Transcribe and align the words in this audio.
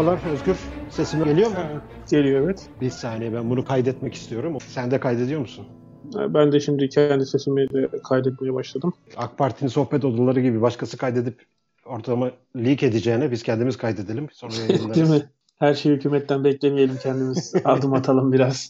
Merhabalar 0.00 0.32
Özgür. 0.32 0.56
Sesim 0.90 1.24
geliyor 1.24 1.50
mu? 1.50 1.56
Geliyor 2.10 2.44
evet. 2.44 2.68
Bir 2.80 2.90
saniye 2.90 3.32
ben 3.32 3.50
bunu 3.50 3.64
kaydetmek 3.64 4.14
istiyorum. 4.14 4.58
Sen 4.68 4.90
de 4.90 5.00
kaydediyor 5.00 5.40
musun? 5.40 5.66
Ben 6.14 6.52
de 6.52 6.60
şimdi 6.60 6.88
kendi 6.88 7.26
sesimi 7.26 7.70
de 7.70 7.88
kaydetmeye 8.08 8.54
başladım. 8.54 8.92
AK 9.16 9.38
Parti'nin 9.38 9.68
sohbet 9.68 10.04
odaları 10.04 10.40
gibi 10.40 10.62
başkası 10.62 10.96
kaydedip 10.96 11.46
ortama 11.86 12.30
leak 12.56 12.82
edeceğine 12.82 13.30
biz 13.30 13.42
kendimiz 13.42 13.76
kaydedelim. 13.76 14.28
Sonra 14.32 14.52
yayınlarız. 14.68 14.94
Değil 14.94 15.22
mi? 15.22 15.28
Her 15.58 15.74
şeyi 15.74 15.94
hükümetten 15.96 16.44
beklemeyelim 16.44 16.96
kendimiz. 17.02 17.54
Adım 17.64 17.92
atalım 17.92 18.32
biraz. 18.32 18.68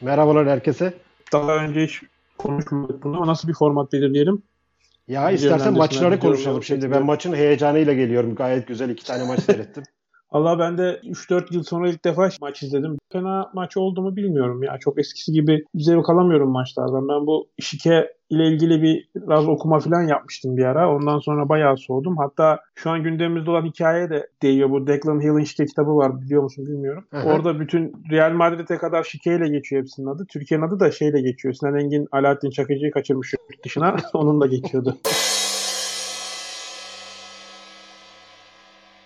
Merhabalar 0.00 0.48
herkese. 0.48 0.94
Daha 1.32 1.56
önce 1.56 1.84
hiç 1.84 2.02
konuşmadık 2.38 3.02
bunu 3.02 3.16
ama 3.16 3.26
nasıl 3.26 3.48
bir 3.48 3.54
format 3.54 3.92
belirleyelim? 3.92 4.42
Ya 5.08 5.30
istersen 5.30 5.72
maçları 5.72 6.18
konuşalım 6.18 6.62
şimdi. 6.62 6.90
Ben 6.90 7.04
maçın 7.04 7.34
heyecanıyla 7.34 7.92
geliyorum. 7.92 8.34
Gayet 8.34 8.68
güzel 8.68 8.90
iki 8.90 9.04
tane 9.04 9.24
maç 9.24 9.40
seyrettim. 9.40 9.84
Allah 10.30 10.58
ben 10.58 10.78
de 10.78 11.00
3-4 11.04 11.54
yıl 11.54 11.62
sonra 11.62 11.88
ilk 11.88 12.04
defa 12.04 12.28
maç 12.40 12.62
izledim. 12.62 12.96
Fena 13.12 13.50
maç 13.54 13.76
oldu 13.76 14.02
mu 14.02 14.16
bilmiyorum 14.16 14.62
ya. 14.62 14.78
Çok 14.80 14.98
eskisi 14.98 15.32
gibi 15.32 15.64
zevk 15.74 16.10
alamıyorum 16.10 16.50
maçlardan. 16.50 17.08
Ben 17.08 17.26
bu 17.26 17.48
şike 17.60 18.12
ile 18.30 18.46
ilgili 18.46 18.82
bir 18.82 19.08
biraz 19.16 19.48
okuma 19.48 19.80
falan 19.80 20.02
yapmıştım 20.02 20.56
bir 20.56 20.64
ara. 20.64 20.94
Ondan 20.94 21.18
sonra 21.18 21.48
bayağı 21.48 21.76
soğudum. 21.76 22.16
Hatta 22.16 22.60
şu 22.74 22.90
an 22.90 23.02
gündemimizde 23.02 23.50
olan 23.50 23.66
hikaye 23.66 24.10
de 24.10 24.28
değiyor. 24.42 24.70
Bu 24.70 24.86
Declan 24.86 25.20
Hill'in 25.20 25.44
şike 25.44 25.66
kitabı 25.66 25.96
var 25.96 26.20
biliyor 26.20 26.42
musun 26.42 26.66
bilmiyorum. 26.66 27.04
Hı 27.10 27.16
hı. 27.16 27.28
Orada 27.28 27.60
bütün 27.60 27.92
Real 28.10 28.32
Madrid'e 28.32 28.78
kadar 28.78 29.04
şikeyle 29.04 29.48
geçiyor 29.48 29.82
hepsinin 29.82 30.06
adı. 30.06 30.26
Türkiye'nin 30.28 30.66
adı 30.66 30.80
da 30.80 30.90
şeyle 30.90 31.20
geçiyor. 31.20 31.54
Sinan 31.54 31.78
Engin 31.78 32.08
Alaaddin 32.12 32.50
Çakıcı'yı 32.50 32.90
kaçırmış 32.90 33.32
yurt 33.32 33.64
dışına. 33.64 33.96
Onunla 34.14 34.46
geçiyordu. 34.46 34.96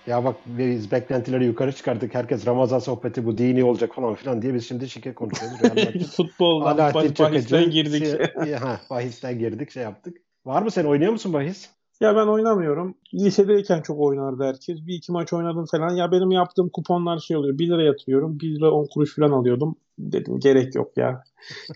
ya 0.07 0.25
bak 0.25 0.37
biz 0.47 0.93
beklentileri 0.93 1.45
yukarı 1.45 1.73
çıkardık. 1.73 2.15
Herkes 2.15 2.47
Ramazan 2.47 2.79
sohbeti 2.79 3.27
bu 3.27 3.39
dini 3.39 3.65
olacak 3.65 3.95
falan 3.95 4.15
filan 4.15 4.43
diye 4.43 4.55
biz 4.55 4.69
şimdi 4.69 4.89
şike 4.89 5.15
konuşuyoruz. 5.15 5.59
Futboldan, 6.17 6.79
bah- 6.79 7.19
bahisten 7.19 7.71
girdik. 7.71 8.07
Şey, 8.45 8.53
ha, 8.53 8.81
bahisten 8.91 9.39
girdik 9.39 9.71
şey 9.71 9.83
yaptık. 9.83 10.17
Var 10.47 10.63
mı 10.63 10.71
sen 10.71 10.85
oynuyor 10.85 11.13
musun 11.13 11.33
bahis? 11.33 11.71
Ya 12.01 12.17
ben 12.17 12.27
oynamıyorum. 12.27 12.95
Lisedeyken 13.15 13.83
çok 13.83 14.01
oynardı 14.01 14.45
herkes. 14.45 14.87
Bir 14.87 14.95
iki 14.95 15.13
maç 15.13 15.33
oynadım 15.33 15.67
falan. 15.67 15.95
Ya 15.95 16.13
benim 16.13 16.31
yaptığım 16.31 16.69
kuponlar 16.69 17.19
şey 17.19 17.37
oluyor. 17.37 17.59
1 17.59 17.69
lira 17.69 17.83
yatırıyorum. 17.83 18.41
1 18.41 18.57
lira 18.57 18.71
10 18.71 18.87
kuruş 18.87 19.17
falan 19.17 19.31
alıyordum. 19.31 19.77
Dedim 19.99 20.41
gerek 20.41 20.75
yok 20.75 20.97
ya. 20.97 21.25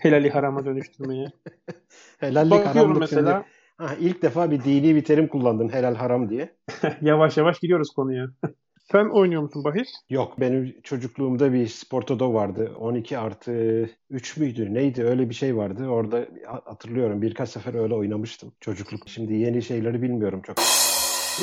Helali 0.01 0.29
harama 0.29 0.65
dönüştürmeye. 0.65 1.31
Helallik 2.17 2.51
Bakıyorum 2.51 2.99
mesela. 2.99 3.43
şimdi. 3.43 3.56
Ha, 3.77 3.95
ilk 3.99 4.21
defa 4.21 4.51
bir 4.51 4.63
dini 4.63 4.95
bir 4.95 5.03
terim 5.03 5.27
kullandın 5.27 5.69
helal 5.69 5.95
haram 5.95 6.29
diye. 6.29 6.55
yavaş 7.01 7.37
yavaş 7.37 7.59
gidiyoruz 7.59 7.89
konuya. 7.95 8.27
Sen 8.91 9.09
oynuyor 9.09 9.41
musun 9.41 9.63
bahis? 9.63 9.89
Yok 10.09 10.39
benim 10.39 10.75
çocukluğumda 10.83 11.53
bir 11.53 11.67
Sportodo 11.67 12.33
vardı. 12.33 12.71
12 12.79 13.17
artı 13.17 13.89
3 14.09 14.37
müydü 14.37 14.73
neydi 14.73 15.03
öyle 15.03 15.29
bir 15.29 15.33
şey 15.33 15.57
vardı. 15.57 15.87
Orada 15.87 16.25
hatırlıyorum 16.65 17.21
birkaç 17.21 17.49
sefer 17.49 17.73
öyle 17.73 17.93
oynamıştım 17.93 18.51
çocukluk. 18.59 19.09
Şimdi 19.09 19.33
yeni 19.33 19.61
şeyleri 19.61 20.01
bilmiyorum 20.01 20.41
çok. 20.45 20.57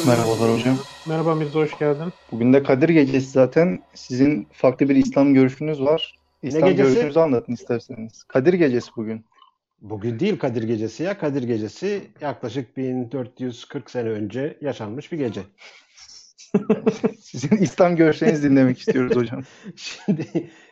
Merhabalar 0.07 0.55
hocam. 0.55 0.77
Merhaba 1.09 1.35
Mirza 1.35 1.61
hoş 1.61 1.79
geldin. 1.79 2.13
Bugün 2.33 2.53
de 2.53 2.63
Kadir 2.63 2.89
Gecesi 2.89 3.31
zaten. 3.31 3.83
Sizin 3.95 4.49
farklı 4.53 4.89
bir 4.89 4.97
İslam 4.97 5.35
görüşünüz 5.35 5.81
var. 5.81 6.15
İslam 6.43 6.71
gecesi? 6.71 6.89
görüşünüzü 6.89 7.21
anlatın 7.21 7.53
isterseniz. 7.53 8.25
Kadir 8.25 8.55
Gecesi 8.55 8.91
bugün. 8.97 9.25
Bugün 9.85 10.19
değil 10.19 10.39
Kadir 10.39 10.63
Gecesi 10.63 11.03
ya. 11.03 11.19
Kadir 11.19 11.43
Gecesi 11.43 12.03
yaklaşık 12.21 12.77
1440 12.77 13.91
sene 13.91 14.09
önce 14.09 14.59
yaşanmış 14.61 15.13
bir 15.13 15.19
gece. 15.19 15.41
Sizin 17.21 17.57
İslam 17.57 17.97
görüşlerinizi 17.97 18.51
dinlemek 18.51 18.79
istiyoruz 18.79 19.17
hocam. 19.17 19.43
Şimdi 19.77 20.27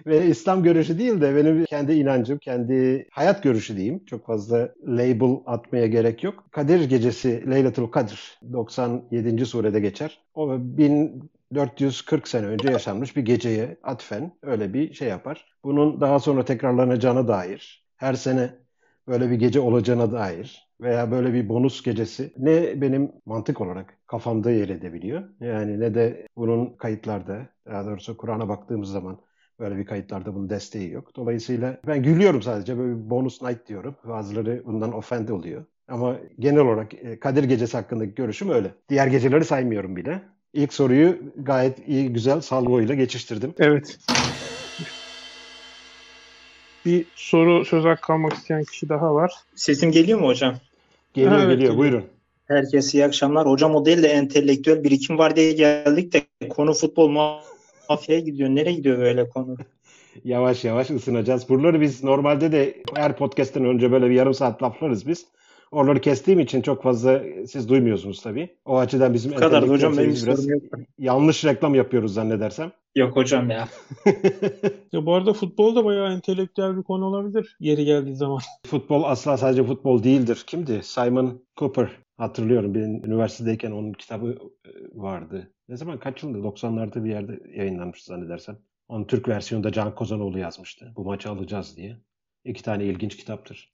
ve 0.06 0.26
İslam 0.26 0.62
görüşü 0.62 0.98
değil 0.98 1.20
de 1.20 1.36
benim 1.36 1.64
kendi 1.64 1.92
inancım, 1.92 2.38
kendi 2.38 3.06
hayat 3.10 3.42
görüşü 3.42 3.76
diyeyim. 3.76 4.04
Çok 4.04 4.26
fazla 4.26 4.74
label 4.86 5.36
atmaya 5.46 5.86
gerek 5.86 6.24
yok. 6.24 6.44
Kadir 6.50 6.84
Gecesi, 6.88 7.50
Leylatul 7.50 7.86
Kadir 7.86 8.38
97. 8.52 9.46
surede 9.46 9.80
geçer. 9.80 10.18
O 10.34 10.58
1440 10.58 12.28
sene 12.28 12.46
önce 12.46 12.70
yaşanmış 12.70 13.16
bir 13.16 13.22
geceye 13.22 13.76
atfen 13.82 14.32
öyle 14.42 14.74
bir 14.74 14.94
şey 14.94 15.08
yapar. 15.08 15.46
Bunun 15.64 16.00
daha 16.00 16.18
sonra 16.18 16.44
tekrarlanacağına 16.44 17.28
dair, 17.28 17.84
her 17.96 18.14
sene 18.14 18.62
böyle 19.08 19.30
bir 19.30 19.34
gece 19.34 19.60
olacağına 19.60 20.12
dair 20.12 20.68
veya 20.80 21.10
böyle 21.10 21.32
bir 21.32 21.48
bonus 21.48 21.82
gecesi 21.82 22.32
ne 22.38 22.80
benim 22.80 23.12
mantık 23.26 23.60
olarak 23.60 23.98
kafamda 24.06 24.50
yer 24.50 24.68
edebiliyor. 24.68 25.22
Yani 25.40 25.80
ne 25.80 25.94
de 25.94 26.26
bunun 26.36 26.76
kayıtlarda, 26.76 27.46
daha 27.66 27.86
doğrusu 27.86 28.16
Kur'an'a 28.16 28.48
baktığımız 28.48 28.88
zaman 28.88 29.20
böyle 29.60 29.76
bir 29.76 29.86
kayıtlarda 29.86 30.34
bunun 30.34 30.50
desteği 30.50 30.90
yok. 30.90 31.16
Dolayısıyla 31.16 31.80
ben 31.86 32.02
gülüyorum 32.02 32.42
sadece 32.42 32.78
böyle 32.78 32.96
bir 32.96 33.10
bonus 33.10 33.42
night 33.42 33.68
diyorum. 33.68 33.96
Bazıları 34.04 34.62
bundan 34.66 34.92
offend 34.92 35.28
oluyor. 35.28 35.64
Ama 35.88 36.16
genel 36.38 36.60
olarak 36.60 36.94
e, 36.94 37.20
Kadir 37.20 37.44
Gecesi 37.44 37.76
hakkındaki 37.76 38.14
görüşüm 38.14 38.50
öyle. 38.50 38.74
Diğer 38.88 39.06
geceleri 39.06 39.44
saymıyorum 39.44 39.96
bile. 39.96 40.22
İlk 40.52 40.72
soruyu 40.72 41.18
gayet 41.36 41.88
iyi, 41.88 42.12
güzel 42.12 42.40
salvoyla 42.40 42.94
geçiştirdim. 42.94 43.54
Evet. 43.58 43.98
Bir 46.86 47.04
soru 47.14 47.64
söz 47.64 47.84
hakkı 47.84 48.00
kalmak 48.06 48.32
isteyen 48.32 48.64
kişi 48.64 48.88
daha 48.88 49.14
var. 49.14 49.32
Sesim 49.54 49.92
geliyor 49.92 50.18
mu 50.18 50.26
hocam? 50.26 50.54
Geliyor 51.14 51.32
Evet, 51.32 51.42
geliyor, 51.42 51.58
geliyor. 51.58 51.76
buyurun. 51.76 52.04
Herkese 52.48 52.98
iyi 52.98 53.04
akşamlar. 53.04 53.46
Hocam 53.46 53.74
o 53.74 53.84
değil 53.84 54.02
de 54.02 54.08
entelektüel 54.08 54.84
birikim 54.84 55.18
var 55.18 55.36
diye 55.36 55.52
geldik 55.52 56.12
de 56.12 56.48
konu 56.48 56.72
futbol 56.74 57.08
mafyaya 57.88 58.20
gidiyor. 58.20 58.48
Nereye 58.48 58.72
gidiyor 58.72 58.98
böyle 58.98 59.28
konu? 59.28 59.56
Yavaş 60.24 60.64
yavaş 60.64 60.90
ısınacağız. 60.90 61.48
Buraları 61.48 61.80
biz 61.80 62.04
normalde 62.04 62.52
de 62.52 62.82
her 62.94 63.16
podcast'ten 63.16 63.64
önce 63.64 63.92
böyle 63.92 64.10
bir 64.10 64.14
yarım 64.14 64.34
saat 64.34 64.62
laflarız 64.62 65.06
biz. 65.06 65.26
Oraları 65.72 66.00
kestiğim 66.00 66.40
için 66.40 66.62
çok 66.62 66.82
fazla 66.82 67.22
siz 67.46 67.68
duymuyorsunuz 67.68 68.22
tabii. 68.22 68.56
O 68.64 68.78
açıdan 68.78 69.14
bizim 69.14 69.32
Bu 69.32 69.36
kadar 69.36 69.68
hocam 69.68 69.96
benim 69.96 70.10
biraz 70.10 70.46
yanlış 70.98 71.44
reklam 71.44 71.74
yapıyoruz 71.74 72.14
zannedersem. 72.14 72.72
Yok 72.96 73.16
hocam 73.16 73.50
ya. 73.50 73.68
Ya 74.92 75.06
bu 75.06 75.14
arada 75.14 75.32
futbol 75.32 75.76
da 75.76 75.84
bayağı 75.84 76.12
entelektüel 76.12 76.76
bir 76.76 76.82
konu 76.82 77.04
olabilir 77.04 77.56
yeri 77.60 77.84
geldiği 77.84 78.16
zaman. 78.16 78.40
Futbol 78.66 79.02
asla 79.02 79.36
sadece 79.36 79.64
futbol 79.64 80.02
değildir. 80.02 80.44
Kimdi? 80.46 80.80
Simon 80.82 81.42
Cooper. 81.56 81.88
Hatırlıyorum. 82.16 82.74
Ben 82.74 83.08
üniversitedeyken 83.08 83.70
onun 83.70 83.92
kitabı 83.92 84.38
e, 84.64 84.70
vardı. 84.94 85.50
Ne 85.68 85.76
zaman? 85.76 85.98
Kaç 85.98 86.22
yılında? 86.22 86.48
90'larda 86.48 87.04
bir 87.04 87.10
yerde 87.10 87.40
yayınlanmıştı 87.56 88.06
zannedersem. 88.06 88.56
Onun 88.88 89.04
Türk 89.04 89.28
versiyonu 89.28 89.64
da 89.64 89.72
Can 89.72 89.94
Kozanoğlu 89.94 90.38
yazmıştı. 90.38 90.92
Bu 90.96 91.04
maçı 91.04 91.30
alacağız 91.30 91.76
diye. 91.76 91.96
İki 92.44 92.62
tane 92.62 92.84
ilginç 92.84 93.16
kitaptır. 93.16 93.70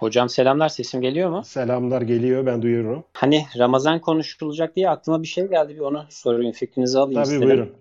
Hocam 0.00 0.28
selamlar 0.28 0.68
sesim 0.68 1.00
geliyor 1.00 1.30
mu? 1.30 1.44
Selamlar 1.44 2.02
geliyor. 2.02 2.46
Ben 2.46 2.62
duyuyorum. 2.62 3.04
Hani 3.12 3.46
Ramazan 3.58 4.00
konuşulacak 4.00 4.76
diye 4.76 4.90
aklıma 4.90 5.22
bir 5.22 5.28
şey 5.28 5.46
geldi 5.48 5.74
bir 5.74 5.80
onu 5.80 6.04
sorayım 6.08 6.52
fikrinizi 6.52 6.98
alayım 6.98 7.22
Tabii 7.22 7.32
istedim. 7.34 7.48
buyurun. 7.48 7.76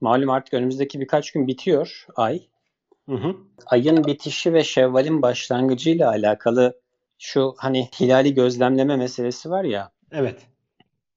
Malum 0.00 0.30
artık 0.30 0.54
önümüzdeki 0.54 1.00
birkaç 1.00 1.30
gün 1.32 1.46
bitiyor 1.46 2.06
ay. 2.16 2.42
Hı 3.08 3.14
hı. 3.14 3.36
Ayın 3.66 4.04
bitişi 4.04 4.52
ve 4.52 4.64
Şevval'in 4.64 5.22
başlangıcıyla 5.22 6.08
alakalı 6.08 6.80
şu 7.18 7.54
hani 7.56 7.88
hilali 8.00 8.34
gözlemleme 8.34 8.96
meselesi 8.96 9.50
var 9.50 9.64
ya. 9.64 9.90
Evet. 10.12 10.46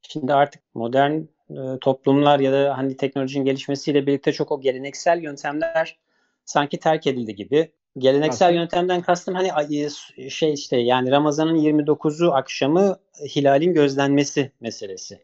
Şimdi 0.01 0.33
artık 0.33 0.61
modern 0.73 1.21
e, 1.49 1.79
toplumlar 1.81 2.39
ya 2.39 2.53
da 2.53 2.77
hani 2.77 2.97
teknolojinin 2.97 3.45
gelişmesiyle 3.45 4.07
birlikte 4.07 4.31
çok 4.31 4.51
o 4.51 4.61
geleneksel 4.61 5.23
yöntemler 5.23 5.97
sanki 6.45 6.79
terk 6.79 7.07
edildi 7.07 7.35
gibi. 7.35 7.71
Geleneksel 7.97 8.47
Nasıl? 8.47 8.55
yöntemden 8.55 9.01
kastım 9.01 9.35
hani 9.35 9.53
ay- 9.53 9.89
şey 10.29 10.53
işte 10.53 10.77
yani 10.77 11.11
Ramazan'ın 11.11 11.55
29'u 11.55 12.31
akşamı 12.31 12.97
hilalin 13.35 13.73
gözlenmesi 13.73 14.51
meselesi. 14.61 15.19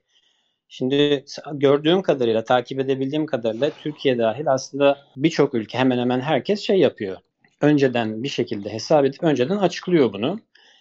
Şimdi 0.70 1.26
gördüğüm 1.54 2.02
kadarıyla, 2.02 2.44
takip 2.44 2.80
edebildiğim 2.80 3.26
kadarıyla 3.26 3.70
Türkiye 3.70 4.18
dahil 4.18 4.52
aslında 4.52 4.98
birçok 5.16 5.54
ülke 5.54 5.78
hemen 5.78 5.98
hemen 5.98 6.20
herkes 6.20 6.60
şey 6.60 6.78
yapıyor. 6.80 7.18
Önceden 7.62 8.24
bir 8.24 8.28
şekilde 8.28 8.74
hesap 8.74 9.06
edip 9.06 9.24
önceden 9.24 9.58
açıklıyor 9.58 10.14
bunu. 10.14 10.40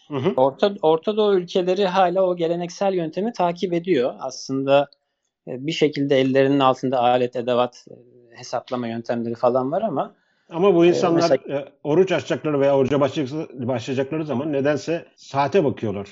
Hı 0.08 0.16
hı. 0.16 0.32
Orta, 0.36 0.74
Orta 0.82 1.16
Doğu 1.16 1.34
ülkeleri 1.34 1.86
hala 1.86 2.22
o 2.22 2.36
geleneksel 2.36 2.94
yöntemi 2.94 3.32
takip 3.32 3.72
ediyor. 3.72 4.14
Aslında 4.20 4.90
e, 5.48 5.66
bir 5.66 5.72
şekilde 5.72 6.20
ellerinin 6.20 6.60
altında 6.60 7.00
alet, 7.00 7.36
edevat, 7.36 7.84
e, 7.90 7.94
hesaplama 8.38 8.88
yöntemleri 8.88 9.34
falan 9.34 9.72
var 9.72 9.82
ama 9.82 10.14
Ama 10.50 10.74
bu 10.74 10.84
insanlar 10.86 11.30
mesela- 11.30 11.58
e, 11.58 11.68
oruç 11.84 12.12
açacakları 12.12 12.60
veya 12.60 12.76
oruca 12.76 13.00
başlayacakları, 13.50 14.24
zaman 14.24 14.52
nedense 14.52 15.06
saate 15.16 15.64
bakıyorlar. 15.64 16.08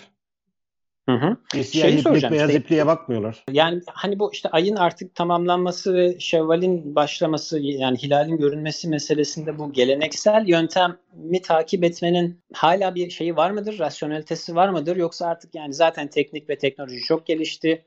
Hı 1.08 1.14
hı. 1.14 1.36
Siyah 1.52 1.64
Şeyi 1.86 1.92
iplik, 1.92 2.02
soracağım. 2.02 2.34
beyaz 2.34 2.50
işte, 2.50 2.60
ipliğe 2.60 2.86
bakmıyorlar. 2.86 3.44
Yani 3.52 3.81
hani 3.86 4.19
bu 4.19 4.32
işte 4.32 4.48
ayın 4.48 4.76
artık 4.76 5.14
tamamlanması 5.14 5.94
ve 5.94 6.20
Şevval'in 6.20 6.94
başlaması 6.94 7.58
yani 7.60 7.98
hilalin 7.98 8.36
görünmesi 8.36 8.88
meselesinde 8.88 9.58
bu 9.58 9.72
geleneksel 9.72 10.48
yöntemi 10.48 11.42
takip 11.42 11.84
etmenin 11.84 12.40
hala 12.52 12.94
bir 12.94 13.10
şeyi 13.10 13.36
var 13.36 13.50
mıdır? 13.50 13.78
Rasyonelitesi 13.78 14.54
var 14.54 14.69
mıdır? 14.69 14.96
Yoksa 14.96 15.26
artık 15.26 15.54
yani 15.54 15.75
zaten 15.75 16.08
teknik 16.08 16.48
ve 16.48 16.58
teknoloji 16.58 17.00
çok 17.00 17.26
gelişti 17.26 17.84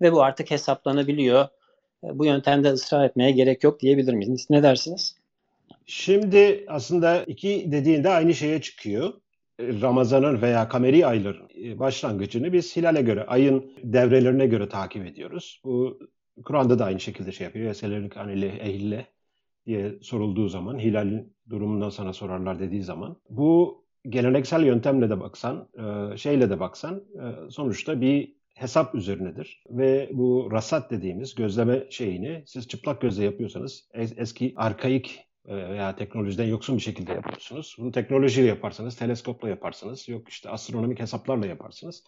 ve 0.00 0.12
bu 0.12 0.22
artık 0.22 0.50
hesaplanabiliyor. 0.50 1.48
Bu 2.02 2.24
yöntemde 2.24 2.68
ısrar 2.68 3.04
etmeye 3.04 3.30
gerek 3.30 3.64
yok 3.64 3.80
diyebilir 3.80 4.14
miyiz? 4.14 4.46
Ne 4.50 4.62
dersiniz? 4.62 5.15
Şimdi 5.86 6.64
aslında 6.68 7.24
iki 7.24 7.72
dediğinde 7.72 8.08
aynı 8.08 8.34
şeye 8.34 8.60
çıkıyor. 8.60 9.12
Ramazan'ın 9.60 10.42
veya 10.42 10.68
kameri 10.68 11.06
ayların 11.06 11.48
e, 11.64 11.78
başlangıcını 11.78 12.52
biz 12.52 12.76
hilale 12.76 13.02
göre, 13.02 13.26
ayın 13.26 13.72
devrelerine 13.82 14.46
göre 14.46 14.68
takip 14.68 15.06
ediyoruz. 15.06 15.60
Bu 15.64 15.98
Kur'an'da 16.44 16.78
da 16.78 16.84
aynı 16.84 17.00
şekilde 17.00 17.32
şey 17.32 17.44
yapıyor. 17.44 17.70
Eselerin 17.70 18.08
kanili 18.08 18.46
ehille 18.46 19.06
diye 19.66 19.94
sorulduğu 20.02 20.48
zaman, 20.48 20.78
hilalin 20.78 21.36
durumundan 21.50 21.90
sana 21.90 22.12
sorarlar 22.12 22.58
dediği 22.60 22.82
zaman. 22.82 23.16
Bu 23.30 23.84
geleneksel 24.08 24.64
yöntemle 24.64 25.10
de 25.10 25.20
baksan, 25.20 25.68
e, 26.12 26.16
şeyle 26.16 26.50
de 26.50 26.60
baksan 26.60 26.96
e, 26.96 27.50
sonuçta 27.50 28.00
bir 28.00 28.36
hesap 28.54 28.94
üzerinedir. 28.94 29.62
Ve 29.70 30.10
bu 30.12 30.48
rasat 30.52 30.90
dediğimiz 30.90 31.34
gözleme 31.34 31.86
şeyini 31.90 32.42
siz 32.46 32.68
çıplak 32.68 33.00
gözle 33.00 33.24
yapıyorsanız 33.24 33.88
eski 33.94 34.52
arkaik 34.56 35.26
veya 35.48 35.96
teknolojiden 35.96 36.44
yoksun 36.44 36.76
bir 36.76 36.82
şekilde 36.82 37.12
yapıyorsunuz. 37.12 37.76
Bunu 37.78 37.92
teknolojiyle 37.92 38.48
yaparsanız, 38.48 38.96
teleskopla 38.96 39.48
yaparsanız, 39.48 40.08
yok 40.08 40.28
işte 40.28 40.50
astronomik 40.50 41.00
hesaplarla 41.00 41.46
yaparsınız. 41.46 42.04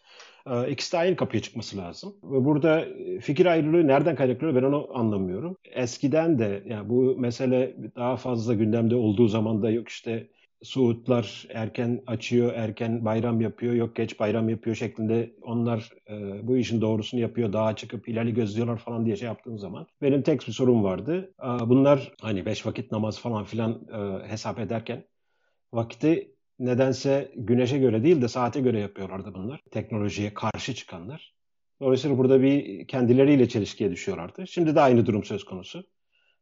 E, 0.47 0.71
ikisi 0.71 0.93
de 0.93 0.99
aynı 0.99 1.17
kapıya 1.17 1.43
çıkması 1.43 1.77
lazım. 1.77 2.17
Ve 2.23 2.45
burada 2.45 2.81
e, 2.81 3.21
fikir 3.21 3.47
ayrılığı 3.47 3.87
nereden 3.87 4.17
kaynaklanıyor 4.17 4.63
ben 4.63 4.67
onu 4.69 4.89
anlamıyorum. 4.95 5.57
Eskiden 5.65 6.39
de 6.39 6.63
yani 6.67 6.89
bu 6.89 7.17
mesele 7.19 7.77
daha 7.97 8.17
fazla 8.17 8.55
gündemde 8.55 8.95
olduğu 8.97 9.29
zaman 9.29 9.63
da 9.63 9.71
yok 9.71 9.89
işte 9.89 10.29
Suudlar 10.63 11.47
erken 11.51 12.03
açıyor, 12.07 12.53
erken 12.55 13.05
bayram 13.05 13.41
yapıyor, 13.41 13.75
yok 13.75 13.97
geç 13.97 14.21
bayram 14.21 14.49
yapıyor 14.49 14.77
şeklinde 14.77 15.35
onlar 15.43 15.91
e, 16.11 16.47
bu 16.47 16.57
işin 16.57 16.81
doğrusunu 16.81 17.21
yapıyor, 17.21 17.53
dağa 17.53 17.77
çıkıp 17.77 18.09
hilali 18.09 18.35
gözlüyorlar 18.35 18.77
falan 18.77 19.07
diye 19.07 19.17
şey 19.17 19.27
yaptığım 19.27 19.59
zaman 19.59 19.87
benim 20.03 20.23
tek 20.23 20.47
bir 20.47 20.53
sorum 20.53 20.85
vardı. 20.85 21.35
E, 21.43 21.69
bunlar 21.69 22.13
hani 22.21 22.47
beş 22.47 22.67
vakit 22.67 22.93
namaz 22.93 23.21
falan 23.21 23.45
filan 23.45 23.87
e, 23.93 24.29
hesap 24.29 24.59
ederken 24.59 25.05
vakti 25.73 26.35
nedense 26.59 27.33
güneşe 27.37 27.79
göre 27.79 28.03
değil 28.03 28.23
de 28.23 28.29
saate 28.29 28.61
göre 28.61 28.81
yapıyorlardı 28.81 29.35
bunlar. 29.35 29.61
Teknolojiye 29.71 30.35
karşı 30.35 30.75
çıkanlar. 30.75 31.35
Dolayısıyla 31.81 32.19
burada 32.19 32.43
bir 32.43 32.87
kendileriyle 32.87 33.49
çelişkiye 33.49 33.91
düşüyorlardı. 33.91 34.47
Şimdi 34.47 34.75
de 34.75 34.81
aynı 34.81 35.07
durum 35.07 35.25
söz 35.25 35.45
konusu. 35.45 35.85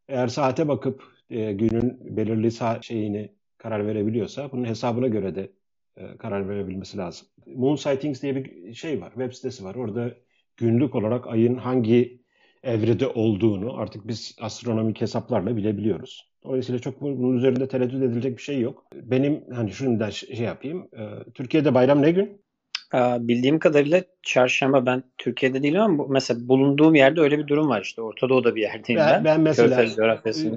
Eğer 0.09 0.29
saate 0.29 0.69
bakıp 0.69 1.03
e, 1.31 1.53
günün 1.53 2.17
belirli 2.17 2.51
saat 2.51 2.85
şeyini 2.85 3.36
karar 3.59 3.87
verebiliyorsa 3.87 4.53
bunun 4.53 4.65
hesabına 4.65 5.09
göre 5.09 5.35
de 5.35 5.53
e, 5.97 6.17
karar 6.17 6.49
verebilmesi 6.49 6.99
lazım. 6.99 7.29
Moon 7.47 7.77
Sightings 7.77 8.23
diye 8.23 8.37
bir 8.37 8.75
şey 8.75 9.01
var, 9.01 9.11
web 9.11 9.33
sitesi 9.33 9.65
var. 9.65 9.75
Orada 9.75 10.15
günlük 10.57 10.95
olarak 10.95 11.27
ayın 11.27 11.57
hangi 11.57 12.23
evrede 12.63 13.07
olduğunu 13.07 13.77
artık 13.77 14.09
biz 14.09 14.37
astronomik 14.41 15.01
hesaplarla 15.01 15.57
bilebiliyoruz. 15.57 16.31
Dolayısıyla 16.45 16.79
çok 16.79 17.01
bunun 17.01 17.37
üzerinde 17.37 17.69
tereddüt 17.69 18.03
edilecek 18.03 18.37
bir 18.37 18.43
şey 18.43 18.61
yok. 18.61 18.87
Benim 18.95 19.45
hani 19.53 19.73
şundan 19.73 20.11
şey 20.11 20.47
yapayım. 20.47 20.89
E, 20.93 21.33
Türkiye'de 21.35 21.75
bayram 21.75 22.03
ne 22.03 22.11
gün? 22.11 22.46
Bildiğim 22.95 23.59
kadarıyla 23.59 24.03
çarşamba 24.23 24.87
ben 24.87 25.03
Türkiye'de 25.19 25.63
değilim 25.63 25.81
ama 25.81 26.05
mesela 26.09 26.49
bulunduğum 26.49 26.95
yerde 26.95 27.21
öyle 27.21 27.39
bir 27.39 27.47
durum 27.47 27.69
var 27.69 27.83
işte 27.83 28.03
Orta 28.03 28.29
Doğu'da 28.29 28.57
bir 28.57 28.63
yerdeyim 28.63 29.01
ben. 29.01 29.09
Ben, 29.11 29.25
ben 29.25 29.41
mesela 29.41 29.85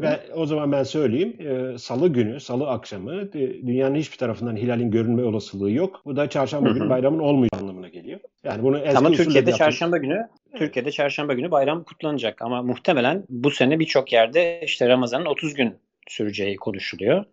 ben, 0.01 0.19
o 0.35 0.45
zaman 0.45 0.71
ben 0.71 0.83
söyleyeyim. 0.83 1.35
Ee, 1.39 1.77
salı 1.77 2.07
günü, 2.07 2.39
salı 2.39 2.69
akşamı 2.69 3.33
dünyanın 3.33 3.95
hiçbir 3.95 4.17
tarafından 4.17 4.55
hilalin 4.55 4.91
görünme 4.91 5.23
olasılığı 5.23 5.71
yok. 5.71 6.01
Bu 6.05 6.15
da 6.15 6.29
çarşamba 6.29 6.69
günü 6.69 6.89
bayramın 6.89 7.19
olmayacağı 7.19 7.61
anlamına 7.61 7.87
geliyor. 7.87 8.19
Yani 8.43 8.63
bunu 8.63 8.79
eski 8.79 8.97
Ama 8.97 9.11
Türkiye'de 9.11 9.51
çarşamba 9.51 9.97
günü 9.97 10.27
Türkiye'de 10.55 10.91
çarşamba 10.91 11.33
günü 11.33 11.51
bayram 11.51 11.83
kutlanacak 11.83 12.41
ama 12.41 12.61
muhtemelen 12.61 13.23
bu 13.29 13.51
sene 13.51 13.79
birçok 13.79 14.13
yerde 14.13 14.61
işte 14.63 14.89
Ramazan'ın 14.89 15.25
30 15.25 15.53
gün 15.53 15.75
süreceği 16.07 16.55
konuşuluyor. 16.55 17.25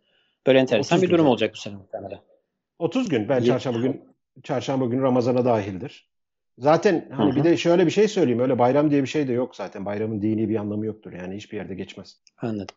Böyle 0.46 0.58
enteresan 0.58 1.02
bir 1.02 1.10
durum 1.10 1.26
olacak 1.26 1.50
bu 1.54 1.58
sene 1.58 1.74
muhtemelen. 1.74 2.18
30 2.78 3.08
gün. 3.08 3.28
Ben 3.28 3.42
çarşamba 3.42 3.78
gün 3.78 4.15
çarşamba 4.42 4.84
günü 4.84 5.02
Ramazan'a 5.02 5.44
dahildir. 5.44 6.08
Zaten 6.58 7.08
hani 7.12 7.30
Hı-hı. 7.30 7.36
bir 7.36 7.44
de 7.44 7.56
şöyle 7.56 7.86
bir 7.86 7.90
şey 7.90 8.08
söyleyeyim. 8.08 8.40
Öyle 8.40 8.58
bayram 8.58 8.90
diye 8.90 9.02
bir 9.02 9.08
şey 9.08 9.28
de 9.28 9.32
yok 9.32 9.56
zaten. 9.56 9.84
Bayramın 9.86 10.22
dini 10.22 10.48
bir 10.48 10.56
anlamı 10.56 10.86
yoktur. 10.86 11.12
Yani 11.12 11.36
hiçbir 11.36 11.56
yerde 11.56 11.74
geçmez. 11.74 12.16
Anladım. 12.38 12.76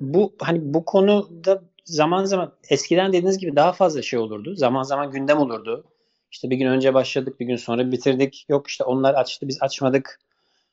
Bu 0.00 0.34
hani 0.38 0.74
bu 0.74 0.84
konuda 0.84 1.62
zaman 1.84 2.24
zaman 2.24 2.52
eskiden 2.70 3.08
dediğiniz 3.08 3.38
gibi 3.38 3.56
daha 3.56 3.72
fazla 3.72 4.02
şey 4.02 4.18
olurdu. 4.18 4.54
Zaman 4.54 4.82
zaman 4.82 5.10
gündem 5.10 5.38
olurdu. 5.38 5.84
İşte 6.32 6.50
bir 6.50 6.56
gün 6.56 6.66
önce 6.66 6.94
başladık, 6.94 7.40
bir 7.40 7.46
gün 7.46 7.56
sonra 7.56 7.92
bitirdik. 7.92 8.46
Yok 8.48 8.68
işte 8.68 8.84
onlar 8.84 9.14
açtı, 9.14 9.48
biz 9.48 9.62
açmadık. 9.62 10.20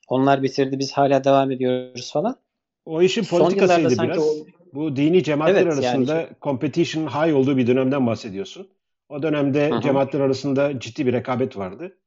Onlar 0.07 0.43
bitirdi, 0.43 0.79
biz 0.79 0.91
hala 0.91 1.23
devam 1.23 1.51
ediyoruz 1.51 2.13
falan. 2.13 2.35
O 2.85 3.01
işin 3.01 3.23
politikasıydı 3.23 4.03
biraz. 4.03 4.17
O... 4.17 4.45
Bu 4.73 4.95
dini 4.95 5.23
cemaatler 5.23 5.61
evet, 5.61 5.73
arasında 5.73 6.15
yani... 6.15 6.27
competition 6.41 7.07
high 7.07 7.35
olduğu 7.35 7.57
bir 7.57 7.67
dönemden 7.67 8.07
bahsediyorsun. 8.07 8.67
O 9.13 9.23
dönemde 9.23 9.69
Hı-hı. 9.69 9.81
cemaatler 9.81 10.19
arasında 10.19 10.79
ciddi 10.79 11.05
bir 11.05 11.13
rekabet 11.13 11.57
vardı. 11.57 11.97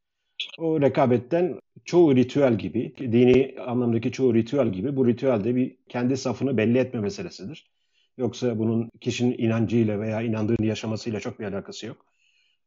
O 0.58 0.81
rekabetten 0.81 1.61
çoğu 1.85 2.17
ritüel 2.17 2.58
gibi, 2.58 2.94
dini 2.99 3.55
anlamdaki 3.61 4.12
çoğu 4.12 4.35
ritüel 4.35 4.69
gibi 4.73 4.97
bu 4.97 5.06
ritüel 5.06 5.44
de 5.44 5.56
bir 5.56 5.76
kendi 5.88 6.17
safını 6.17 6.56
belli 6.56 6.79
etme 6.79 7.00
meselesidir. 7.00 7.70
Yoksa 8.19 8.58
bunun 8.58 8.91
kişinin 9.00 9.38
inancıyla 9.38 10.00
veya 10.00 10.23
inandığını 10.23 10.67
yaşamasıyla 10.67 11.20
çok 11.20 11.41
bir 11.41 11.44
alakası 11.44 11.87
yok. 11.87 12.06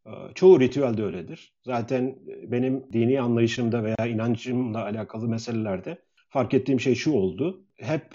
Ee, 0.05 0.11
çoğu 0.35 0.59
ritüel 0.59 0.97
de 0.97 1.03
öyledir. 1.03 1.53
Zaten 1.65 2.15
benim 2.43 2.83
dini 2.93 3.21
anlayışımda 3.21 3.83
veya 3.83 4.07
inancımla 4.07 4.83
alakalı 4.83 5.27
meselelerde 5.27 5.97
fark 6.29 6.53
ettiğim 6.53 6.79
şey 6.79 6.95
şu 6.95 7.11
oldu. 7.11 7.63
Hep 7.77 8.05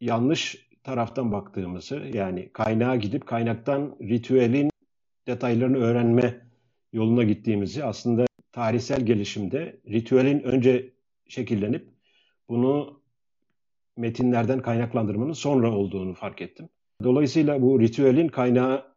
yanlış 0.00 0.68
taraftan 0.84 1.32
baktığımızı 1.32 2.02
yani 2.12 2.48
kaynağa 2.52 2.96
gidip 2.96 3.26
kaynaktan 3.26 3.96
ritüelin 4.02 4.73
detaylarını 5.26 5.76
öğrenme 5.78 6.40
yoluna 6.92 7.22
gittiğimizi 7.22 7.84
aslında 7.84 8.26
tarihsel 8.52 9.06
gelişimde 9.06 9.80
ritüelin 9.88 10.40
önce 10.40 10.94
şekillenip 11.28 11.88
bunu 12.48 13.02
metinlerden 13.96 14.62
kaynaklandırmanın 14.62 15.32
sonra 15.32 15.72
olduğunu 15.72 16.14
fark 16.14 16.42
ettim. 16.42 16.68
Dolayısıyla 17.02 17.62
bu 17.62 17.80
ritüelin 17.80 18.28
kaynağı 18.28 18.93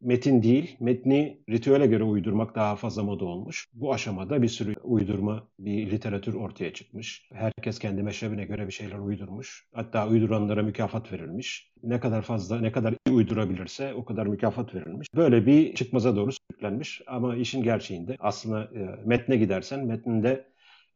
metin 0.00 0.42
değil, 0.42 0.76
metni 0.80 1.38
ritüele 1.50 1.86
göre 1.86 2.04
uydurmak 2.04 2.54
daha 2.54 2.76
fazla 2.76 3.02
moda 3.02 3.24
olmuş. 3.24 3.66
Bu 3.72 3.94
aşamada 3.94 4.42
bir 4.42 4.48
sürü 4.48 4.74
uydurma, 4.82 5.48
bir 5.58 5.90
literatür 5.90 6.34
ortaya 6.34 6.72
çıkmış. 6.72 7.28
Herkes 7.32 7.78
kendi 7.78 8.02
meşrebine 8.02 8.44
göre 8.44 8.66
bir 8.66 8.72
şeyler 8.72 8.98
uydurmuş. 8.98 9.66
Hatta 9.72 10.08
uyduranlara 10.08 10.62
mükafat 10.62 11.12
verilmiş. 11.12 11.72
Ne 11.82 12.00
kadar 12.00 12.22
fazla, 12.22 12.60
ne 12.60 12.72
kadar 12.72 12.94
iyi 13.06 13.14
uydurabilirse 13.14 13.94
o 13.94 14.04
kadar 14.04 14.26
mükafat 14.26 14.74
verilmiş. 14.74 15.08
Böyle 15.16 15.46
bir 15.46 15.74
çıkmaza 15.74 16.16
doğru 16.16 16.32
sürüklenmiş. 16.32 17.02
Ama 17.06 17.36
işin 17.36 17.62
gerçeğinde 17.62 18.16
aslında 18.18 18.62
e, 18.64 19.06
metne 19.06 19.36
gidersen 19.36 19.86
metninde 19.86 20.44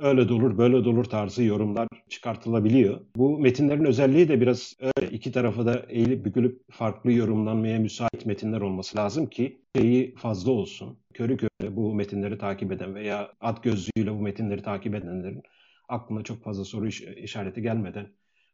öyle 0.02 0.28
de 0.28 0.32
olur, 0.32 0.58
böyle 0.58 0.84
de 0.84 0.88
olur 0.88 1.04
tarzı 1.04 1.42
yorumlar 1.42 1.88
çıkartılabiliyor. 2.08 3.00
Bu 3.16 3.38
metinlerin 3.38 3.84
özelliği 3.84 4.28
de 4.28 4.40
biraz 4.40 4.76
öyle. 4.80 5.10
İki 5.10 5.32
tarafı 5.32 5.66
da 5.66 5.86
eğilip 5.88 6.24
bükülüp 6.24 6.60
farklı 6.72 7.12
yorumlanmaya 7.12 7.78
müsait 7.78 8.26
metinler 8.26 8.60
olması 8.60 8.98
lazım 8.98 9.26
ki 9.26 9.62
şeyi 9.76 10.14
fazla 10.14 10.50
olsun. 10.52 10.98
Körü 11.14 11.36
körü 11.36 11.76
bu 11.76 11.94
metinleri 11.94 12.38
takip 12.38 12.72
eden 12.72 12.94
veya 12.94 13.32
at 13.40 13.62
gözlüğüyle 13.62 14.12
bu 14.12 14.20
metinleri 14.20 14.62
takip 14.62 14.94
edenlerin 14.94 15.42
aklına 15.88 16.22
çok 16.22 16.42
fazla 16.42 16.64
soru 16.64 16.88
işareti 17.16 17.62
gelmeden 17.62 18.06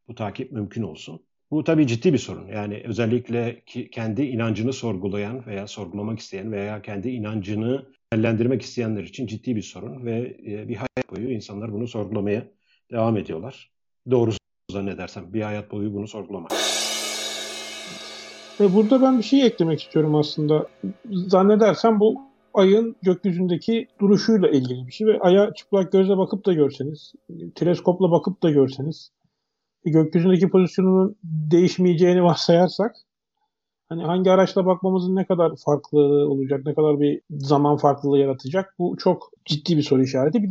bu 0.08 0.14
takip 0.14 0.52
mümkün 0.52 0.82
olsun. 0.82 1.27
Bu 1.50 1.64
tabii 1.64 1.86
ciddi 1.86 2.12
bir 2.12 2.18
sorun. 2.18 2.46
Yani 2.46 2.82
özellikle 2.84 3.62
kendi 3.92 4.22
inancını 4.22 4.72
sorgulayan 4.72 5.46
veya 5.46 5.66
sorgulamak 5.66 6.18
isteyen 6.18 6.52
veya 6.52 6.82
kendi 6.82 7.08
inancını 7.08 7.86
değerlendirmek 8.12 8.62
isteyenler 8.62 9.02
için 9.02 9.26
ciddi 9.26 9.56
bir 9.56 9.62
sorun 9.62 10.04
ve 10.04 10.36
e, 10.46 10.68
bir 10.68 10.76
hayat 10.76 11.16
boyu 11.16 11.30
insanlar 11.30 11.72
bunu 11.72 11.88
sorgulamaya 11.88 12.44
devam 12.90 13.16
ediyorlar. 13.16 13.70
Doğrusu 14.10 14.38
zannedersem 14.70 15.32
bir 15.32 15.42
hayat 15.42 15.70
boyu 15.70 15.94
bunu 15.94 16.08
sorgulamak. 16.08 16.52
Ve 18.60 18.74
burada 18.74 19.02
ben 19.02 19.18
bir 19.18 19.22
şey 19.22 19.46
eklemek 19.46 19.82
istiyorum 19.82 20.14
aslında. 20.14 20.66
Zannedersem 21.10 22.00
bu 22.00 22.20
ayın 22.54 22.96
gökyüzündeki 23.02 23.86
duruşuyla 24.00 24.48
ilgili 24.48 24.86
bir 24.86 24.92
şey 24.92 25.06
ve 25.06 25.20
aya 25.20 25.54
çıplak 25.54 25.92
gözle 25.92 26.18
bakıp 26.18 26.46
da 26.46 26.52
görseniz, 26.52 27.12
teleskopla 27.54 28.10
bakıp 28.10 28.42
da 28.42 28.50
görseniz 28.50 29.10
gökyüzündeki 29.84 30.48
pozisyonunun 30.48 31.16
değişmeyeceğini 31.24 32.22
varsayarsak 32.22 32.96
hani 33.88 34.02
hangi 34.02 34.30
araçla 34.30 34.66
bakmamızın 34.66 35.16
ne 35.16 35.26
kadar 35.26 35.52
farklı 35.64 35.98
olacak, 36.28 36.66
ne 36.66 36.74
kadar 36.74 37.00
bir 37.00 37.20
zaman 37.30 37.76
farklılığı 37.76 38.18
yaratacak 38.18 38.74
bu 38.78 38.96
çok 38.96 39.30
ciddi 39.44 39.76
bir 39.76 39.82
soru 39.82 40.02
işareti. 40.02 40.42
Bir 40.42 40.50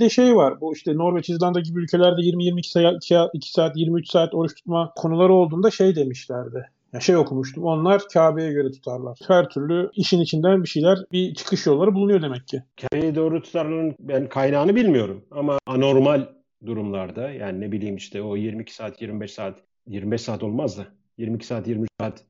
de 0.00 0.10
şey 0.10 0.36
var. 0.36 0.60
Bu 0.60 0.74
işte 0.74 0.96
Norveç, 0.96 1.30
İzlanda 1.30 1.60
gibi 1.60 1.80
ülkelerde 1.80 2.20
20-22 2.20 3.00
saat, 3.02 3.30
2 3.34 3.52
saat, 3.52 3.76
23 3.76 4.10
saat 4.10 4.34
oruç 4.34 4.54
tutma 4.54 4.92
konuları 4.96 5.32
olduğunda 5.32 5.70
şey 5.70 5.96
demişlerdi. 5.96 6.70
Ya 6.92 7.00
şey 7.00 7.16
okumuştum. 7.16 7.64
Onlar 7.64 8.02
Kabe'ye 8.12 8.52
göre 8.52 8.70
tutarlar. 8.70 9.18
Her 9.28 9.48
türlü 9.48 9.90
işin 9.94 10.20
içinden 10.20 10.62
bir 10.62 10.68
şeyler, 10.68 10.98
bir 11.12 11.34
çıkış 11.34 11.66
yolları 11.66 11.94
bulunuyor 11.94 12.22
demek 12.22 12.48
ki. 12.48 12.62
Kabe'yi 12.80 13.14
doğru 13.14 13.42
tutarların 13.42 13.94
ben 14.00 14.28
kaynağını 14.28 14.74
bilmiyorum 14.74 15.24
ama 15.30 15.58
anormal 15.66 16.26
durumlarda 16.66 17.30
yani 17.30 17.60
ne 17.60 17.72
bileyim 17.72 17.96
işte 17.96 18.22
o 18.22 18.36
22 18.36 18.74
saat, 18.74 19.02
25 19.02 19.32
saat, 19.32 19.62
25 19.86 20.20
saat 20.20 20.42
olmaz 20.42 20.78
da 20.78 20.86
22 21.18 21.46
saat, 21.46 21.68
23 21.68 21.90
saat 22.00 22.24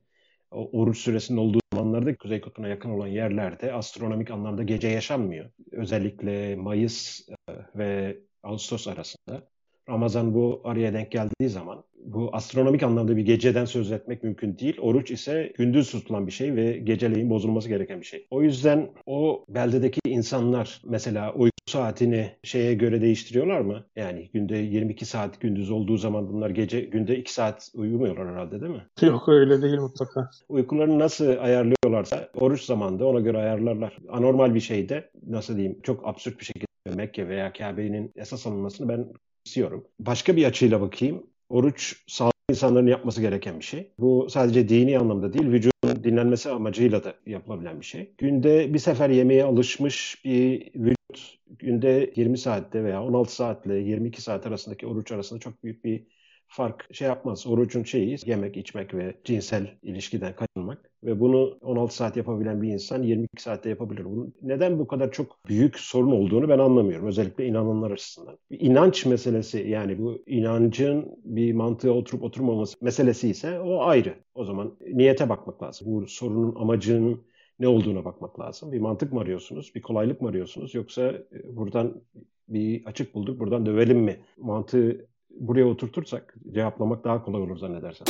oruç 0.51 0.97
süresinin 0.97 1.37
olduğu 1.37 1.59
zamanlarda 1.73 2.17
Kuzey 2.17 2.41
Kutbu'na 2.41 2.67
yakın 2.67 2.89
olan 2.89 3.07
yerlerde 3.07 3.73
astronomik 3.73 4.31
anlamda 4.31 4.63
gece 4.63 4.87
yaşanmıyor. 4.87 5.51
Özellikle 5.71 6.55
Mayıs 6.55 7.29
e, 7.29 7.53
ve 7.75 8.17
Ağustos 8.43 8.87
arasında. 8.87 9.49
Ramazan 9.89 10.33
bu 10.33 10.61
araya 10.63 10.93
denk 10.93 11.11
geldiği 11.11 11.49
zaman 11.49 11.83
bu 12.05 12.29
astronomik 12.33 12.83
anlamda 12.83 13.17
bir 13.17 13.21
geceden 13.21 13.65
söz 13.65 13.91
etmek 13.91 14.23
mümkün 14.23 14.57
değil. 14.57 14.77
Oruç 14.81 15.11
ise 15.11 15.53
gündüz 15.57 15.91
tutulan 15.91 16.27
bir 16.27 16.31
şey 16.31 16.55
ve 16.55 16.77
geceleyin 16.77 17.29
bozulması 17.29 17.69
gereken 17.69 18.01
bir 18.01 18.05
şey. 18.05 18.27
O 18.31 18.41
yüzden 18.41 18.89
o 19.05 19.45
beldedeki 19.49 19.99
insanlar 20.07 20.81
mesela 20.85 21.33
uyku 21.33 21.57
saatini 21.65 22.31
şeye 22.43 22.73
göre 22.73 23.01
değiştiriyorlar 23.01 23.61
mı? 23.61 23.83
Yani 23.95 24.29
günde 24.33 24.57
22 24.57 25.05
saat 25.05 25.41
gündüz 25.41 25.71
olduğu 25.71 25.97
zaman 25.97 26.29
bunlar 26.29 26.49
gece 26.49 26.81
günde 26.81 27.17
2 27.17 27.33
saat 27.33 27.71
uyumuyorlar 27.73 28.27
herhalde 28.27 28.61
değil 28.61 28.71
mi? 28.71 28.85
Yok 29.01 29.29
öyle 29.29 29.61
değil 29.61 29.79
mutlaka. 29.79 30.29
Uykularını 30.49 30.99
nasıl 30.99 31.27
ayarlıyorlarsa 31.27 32.29
oruç 32.35 32.61
zamanında 32.61 33.05
ona 33.05 33.19
göre 33.19 33.37
ayarlarlar. 33.37 33.97
Anormal 34.09 34.55
bir 34.55 34.59
şeyde 34.59 35.09
nasıl 35.27 35.57
diyeyim 35.57 35.79
çok 35.83 36.07
absürt 36.07 36.39
bir 36.39 36.45
şekilde 36.45 36.67
Mekke 36.95 37.27
veya 37.27 37.53
Kabe'nin 37.53 38.11
esas 38.15 38.47
alınmasını 38.47 38.89
ben 38.89 39.07
istiyorum. 39.47 39.87
Başka 39.99 40.35
bir 40.35 40.45
açıyla 40.45 40.81
bakayım. 40.81 41.23
Oruç 41.49 41.95
sağlıklı 42.07 42.37
insanların 42.49 42.87
yapması 42.87 43.21
gereken 43.21 43.59
bir 43.59 43.65
şey. 43.65 43.91
Bu 43.99 44.27
sadece 44.29 44.69
dini 44.69 44.99
anlamda 44.99 45.33
değil, 45.33 45.47
vücudun 45.47 46.03
dinlenmesi 46.03 46.49
amacıyla 46.49 47.03
da 47.03 47.13
yapılabilen 47.25 47.79
bir 47.81 47.85
şey. 47.85 48.13
Günde 48.17 48.73
bir 48.73 48.79
sefer 48.79 49.09
yemeğe 49.09 49.43
alışmış 49.43 50.21
bir 50.25 50.71
vücut 50.75 51.37
günde 51.49 52.13
20 52.15 52.37
saatte 52.37 52.83
veya 52.83 53.03
16 53.03 53.35
saatle 53.35 53.75
22 53.75 54.21
saat 54.21 54.47
arasındaki 54.47 54.87
oruç 54.87 55.11
arasında 55.11 55.39
çok 55.39 55.63
büyük 55.63 55.85
bir 55.85 56.07
fark 56.47 56.95
şey 56.95 57.07
yapmaz. 57.07 57.47
Orucun 57.47 57.83
şeyi 57.83 58.17
yemek, 58.25 58.57
içmek 58.57 58.93
ve 58.93 59.15
cinsel 59.23 59.67
ilişkiden 59.81 60.35
kaçınmak. 60.35 60.91
Ve 61.03 61.19
bunu 61.19 61.57
16 61.61 61.95
saat 61.95 62.17
yapabilen 62.17 62.61
bir 62.61 62.69
insan 62.69 63.03
22 63.03 63.43
saatte 63.43 63.69
yapabilir. 63.69 64.05
Bunun 64.05 64.33
neden 64.41 64.79
bu 64.79 64.87
kadar 64.87 65.11
çok 65.11 65.47
büyük 65.47 65.79
sorun 65.79 66.11
olduğunu 66.11 66.49
ben 66.49 66.59
anlamıyorum. 66.59 67.07
Özellikle 67.07 67.47
inananlar 67.47 67.91
açısından. 67.91 68.37
Bir 68.51 68.59
inanç 68.59 69.05
meselesi 69.05 69.59
yani 69.59 69.99
bu 69.99 70.23
inancın 70.25 71.19
bir 71.23 71.53
mantığa 71.53 71.91
oturup 71.91 72.23
oturmaması 72.23 72.77
meselesi 72.81 73.29
ise 73.29 73.59
o 73.59 73.81
ayrı. 73.81 74.15
O 74.35 74.45
zaman 74.45 74.77
niyete 74.93 75.29
bakmak 75.29 75.63
lazım. 75.63 75.87
Bu 75.93 76.07
sorunun 76.07 76.55
amacının 76.55 77.27
ne 77.59 77.67
olduğuna 77.67 78.05
bakmak 78.05 78.39
lazım. 78.39 78.71
Bir 78.71 78.79
mantık 78.79 79.13
mı 79.13 79.19
arıyorsunuz? 79.19 79.71
Bir 79.75 79.81
kolaylık 79.81 80.21
mı 80.21 80.29
arıyorsunuz? 80.29 80.75
Yoksa 80.75 81.01
e, 81.03 81.55
buradan 81.55 82.01
bir 82.47 82.85
açık 82.85 83.15
bulduk, 83.15 83.39
buradan 83.39 83.65
dövelim 83.65 83.99
mi? 83.99 84.19
Mantığı 84.37 85.07
buraya 85.39 85.65
oturtursak 85.65 86.35
cevaplamak 86.51 87.03
daha 87.03 87.23
kolay 87.23 87.41
olur 87.41 87.57
zannedersem. 87.57 88.05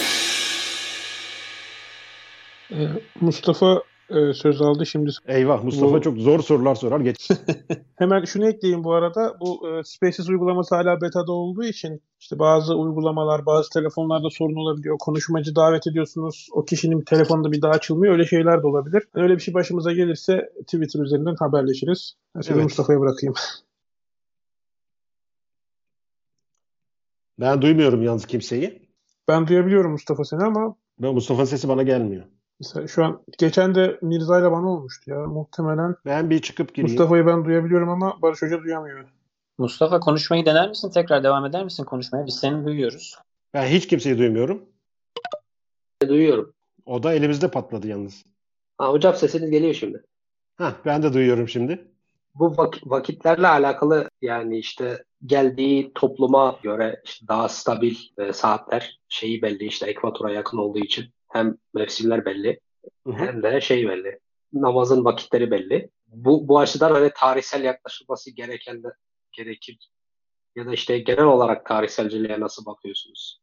Ee, 2.72 2.88
Mustafa 3.22 3.82
e, 4.10 4.34
söz 4.34 4.62
aldı 4.62 4.86
şimdi. 4.86 5.12
Eyvah 5.28 5.64
Mustafa 5.64 5.94
bu... 5.94 6.02
çok 6.02 6.18
zor 6.18 6.40
sorular 6.40 6.76
sorar. 6.76 7.00
Geç. 7.00 7.30
Hemen 7.96 8.26
şunu 8.26 8.48
ekleyeyim 8.48 8.84
bu 8.84 8.94
arada. 8.94 9.34
Bu 9.40 9.70
e, 9.70 9.84
Spaces 9.84 10.30
uygulaması 10.30 10.76
hala 10.76 11.02
beta'da 11.02 11.32
olduğu 11.32 11.64
için 11.64 12.02
işte 12.20 12.40
bazı 12.40 12.76
uygulamalar, 12.76 13.46
bazı 13.46 13.70
telefonlarda 13.70 14.30
sorun 14.30 14.56
olabiliyor. 14.56 14.98
Konuşmacı 15.00 15.56
davet 15.56 15.88
ediyorsunuz. 15.88 16.48
O 16.52 16.66
kişinin 16.66 17.02
telefonunda 17.02 17.52
bir 17.52 17.62
daha 17.62 17.72
açılmıyor. 17.72 18.14
Öyle 18.14 18.26
şeyler 18.26 18.64
de 18.64 18.68
olabilir. 18.68 19.04
Öyle 19.14 19.36
bir 19.36 19.40
şey 19.40 19.54
başımıza 19.54 19.94
gelirse 19.94 20.50
Twitter 20.62 21.00
üzerinden 21.00 21.36
haberleşiriz. 21.36 22.14
Ben 22.36 22.42
evet. 22.54 22.64
Mustafa'ya 22.64 23.00
bırakayım. 23.00 23.34
Ben 27.40 27.62
duymuyorum 27.62 28.04
yalnız 28.04 28.26
kimseyi. 28.26 28.88
Ben 29.28 29.48
duyabiliyorum 29.48 29.92
Mustafa 29.92 30.24
seni 30.24 30.44
ama 30.44 30.76
ben 31.00 31.14
Mustafa'nın 31.14 31.46
sesi 31.46 31.68
bana 31.70 31.84
gelmiyor. 31.84 32.24
Mesela 32.60 32.88
şu 32.88 33.06
an 33.06 33.22
geçen 33.38 33.76
de 33.76 34.00
Mirza 34.02 34.40
ile 34.40 34.52
bana 34.52 34.70
olmuştu 34.70 35.12
ya. 35.12 35.20
Muhtemelen 35.20 35.96
ben 36.06 36.30
bir 36.30 36.42
çıkıp 36.42 36.76
gireyim. 36.76 36.92
Mustafa'yı 36.92 37.26
ben 37.26 37.46
duyabiliyorum 37.46 37.90
ama 37.90 38.22
Barış 38.22 38.42
Hoca 38.42 38.64
duyamıyor. 38.64 39.06
Mustafa 39.58 40.00
konuşmayı 40.00 40.46
dener 40.46 40.70
misin? 40.70 40.90
Tekrar 40.90 41.24
devam 41.24 41.46
eder 41.46 41.64
misin 41.64 41.84
konuşmaya? 41.84 42.26
Biz 42.26 42.36
seni 42.36 42.66
duyuyoruz. 42.66 43.16
Ben 43.54 43.66
hiç 43.66 43.88
kimseyi 43.88 44.18
duymuyorum. 44.18 44.62
Duyuyorum. 46.08 46.54
O 46.86 47.04
da 47.04 47.14
elimizde 47.14 47.52
patladı 47.52 47.88
yalnız. 47.88 48.24
Ha, 48.78 48.90
hocam 48.92 49.16
sesiniz 49.16 49.52
geliyor 49.52 49.74
şimdi. 49.74 50.04
Ha, 50.56 50.74
ben 50.86 51.04
de 51.04 51.14
duyuyorum 51.14 51.48
şimdi. 51.50 51.88
Bu 52.36 52.46
vak- 52.46 52.90
vakitlerle 52.90 53.48
alakalı 53.48 54.10
yani 54.22 54.58
işte 54.58 55.04
geldiği 55.26 55.92
topluma 55.96 56.60
göre 56.64 57.02
işte 57.06 57.28
daha 57.28 57.50
stabil 57.50 57.96
e, 58.18 58.34
saatler 58.34 59.00
şeyi 59.10 59.42
belli 59.42 59.66
işte 59.66 59.90
ekvatora 59.90 60.32
yakın 60.32 60.58
olduğu 60.58 60.80
için 60.80 61.06
hem 61.28 61.58
mevsimler 61.74 62.26
belli 62.26 62.60
hı 63.08 63.14
hı. 63.14 63.18
hem 63.18 63.44
de 63.44 63.62
şey 63.62 63.88
belli 63.88 64.20
namazın 64.54 65.06
vakitleri 65.06 65.52
belli. 65.52 65.90
Bu, 66.08 66.48
bu 66.48 66.60
açıdan 66.60 66.92
hani 66.92 67.12
tarihsel 67.16 67.64
yaklaşılması 67.64 68.32
gereken 68.32 68.84
de 68.84 68.88
gerekir 69.32 69.90
ya 70.56 70.66
da 70.66 70.74
işte 70.74 71.00
genel 71.00 71.26
olarak 71.26 71.66
tarihselciliğe 71.66 72.40
nasıl 72.40 72.66
bakıyorsunuz? 72.66 73.42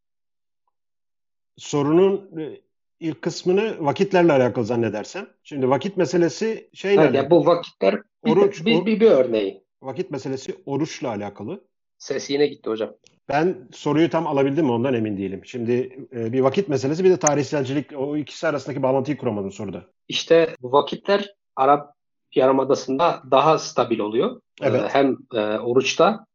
Sorunun 1.56 2.40
e, 2.40 2.60
ilk 3.00 3.22
kısmını 3.22 3.84
vakitlerle 3.84 4.32
alakalı 4.32 4.64
zannedersem. 4.64 5.28
Şimdi 5.42 5.68
vakit 5.68 5.96
meselesi 5.96 6.70
şeyle. 6.74 7.02
Yani 7.02 7.30
bu 7.30 7.46
vakitler 7.46 8.02
oruç, 8.22 8.60
bir, 8.60 8.66
bir, 8.66 8.86
bir, 8.86 9.00
bir 9.00 9.10
örneği. 9.10 9.63
Vakit 9.84 10.10
meselesi 10.10 10.54
oruçla 10.66 11.08
alakalı. 11.08 11.64
Ses 11.98 12.30
yine 12.30 12.46
gitti 12.46 12.70
hocam. 12.70 12.90
Ben 13.28 13.68
soruyu 13.72 14.10
tam 14.10 14.26
alabildim 14.26 14.64
mi 14.64 14.72
ondan 14.72 14.94
emin 14.94 15.18
değilim. 15.18 15.40
Şimdi 15.44 16.06
e, 16.12 16.32
bir 16.32 16.40
vakit 16.40 16.68
meselesi 16.68 17.04
bir 17.04 17.10
de 17.10 17.16
tarihselcilik 17.16 17.86
o 17.96 18.16
ikisi 18.16 18.46
arasındaki 18.46 18.82
bağlantıyı 18.82 19.16
kuramadım 19.16 19.52
soruda. 19.52 19.84
İşte 20.08 20.56
bu 20.62 20.72
vakitler 20.72 21.34
Arap 21.56 21.94
Yarımadası'nda 22.34 23.22
daha 23.30 23.58
stabil 23.58 23.98
oluyor. 23.98 24.40
E, 24.62 24.68
evet. 24.68 24.94
hem 24.94 25.16
e, 25.34 25.40
oruçta 25.40 26.26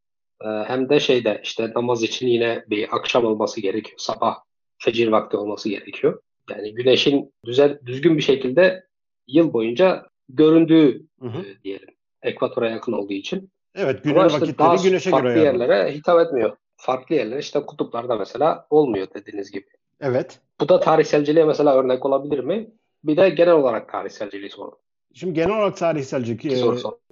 e, 0.42 0.48
hem 0.48 0.90
de 0.90 1.00
şeyde 1.00 1.42
işte 1.44 1.72
namaz 1.76 2.04
için 2.04 2.28
yine 2.28 2.64
bir 2.70 2.96
akşam 2.96 3.26
olması 3.26 3.62
gerekiyor. 3.62 3.98
Sabah 3.98 4.36
fecir 4.78 5.08
vakti 5.08 5.38
olması 5.38 5.70
gerekiyor. 5.70 6.22
Yani 6.50 6.74
güneşin 6.74 7.34
düzen, 7.46 7.80
düzgün 7.86 8.18
bir 8.18 8.22
şekilde 8.22 8.84
yıl 9.28 9.54
boyunca 9.54 10.06
göründüğü 10.30 11.06
hı 11.20 11.28
hı. 11.28 11.42
E, 11.42 11.64
diyelim. 11.64 11.99
Ekvatora 12.24 12.70
yakın 12.70 12.92
olduğu 12.92 13.14
için. 13.14 13.50
Evet 13.76 14.04
günün 14.04 14.28
işte 14.28 14.42
vakitleri 14.42 14.84
güneşe 14.84 15.10
göre 15.10 15.22
farklı 15.22 15.40
yerlere 15.40 15.92
hitap 15.92 16.20
etmiyor. 16.20 16.58
Farklı 16.76 17.16
yerlere 17.16 17.40
işte 17.40 17.60
kutuplarda 17.60 18.16
mesela 18.16 18.68
olmuyor 18.70 19.08
dediğiniz 19.14 19.52
gibi. 19.52 19.66
Evet. 20.02 20.40
Bu 20.60 20.70
da 20.70 20.80
tarihselciliğe 20.80 21.46
mesela 21.46 21.76
örnek 21.76 22.06
olabilir 22.06 22.40
mi? 22.40 22.70
Bir 23.04 23.18
de 23.18 23.30
genel 23.30 23.54
olarak 23.54 23.92
tarihselciliği 23.92 24.50
sorun. 24.50 24.74
Şimdi 25.14 25.34
genel 25.34 25.58
olarak 25.58 25.78
tarihselcilik 25.78 26.46
e, 26.46 26.62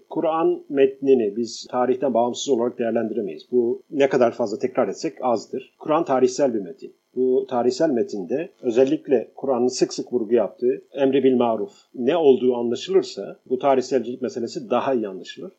Kur'an 0.09 0.65
metnini 0.69 1.35
biz 1.35 1.67
tarihten 1.71 2.13
bağımsız 2.13 2.49
olarak 2.49 2.79
değerlendiremeyiz. 2.79 3.51
Bu 3.51 3.83
ne 3.89 4.09
kadar 4.09 4.31
fazla 4.31 4.59
tekrar 4.59 4.87
etsek 4.87 5.17
azdır. 5.21 5.75
Kur'an 5.79 6.05
tarihsel 6.05 6.53
bir 6.53 6.59
metin. 6.59 6.95
Bu 7.17 7.45
tarihsel 7.49 7.89
metinde 7.89 8.49
özellikle 8.61 9.31
Kur'an'ın 9.35 9.67
sık 9.67 9.93
sık 9.93 10.13
vurgu 10.13 10.33
yaptığı 10.33 10.81
emri 10.93 11.23
bil 11.23 11.35
maruf 11.35 11.71
ne 11.95 12.17
olduğu 12.17 12.55
anlaşılırsa 12.55 13.39
bu 13.49 13.59
tarihselcilik 13.59 14.21
meselesi 14.21 14.69
daha 14.69 14.93
iyi 14.93 15.07
anlaşılır. 15.07 15.53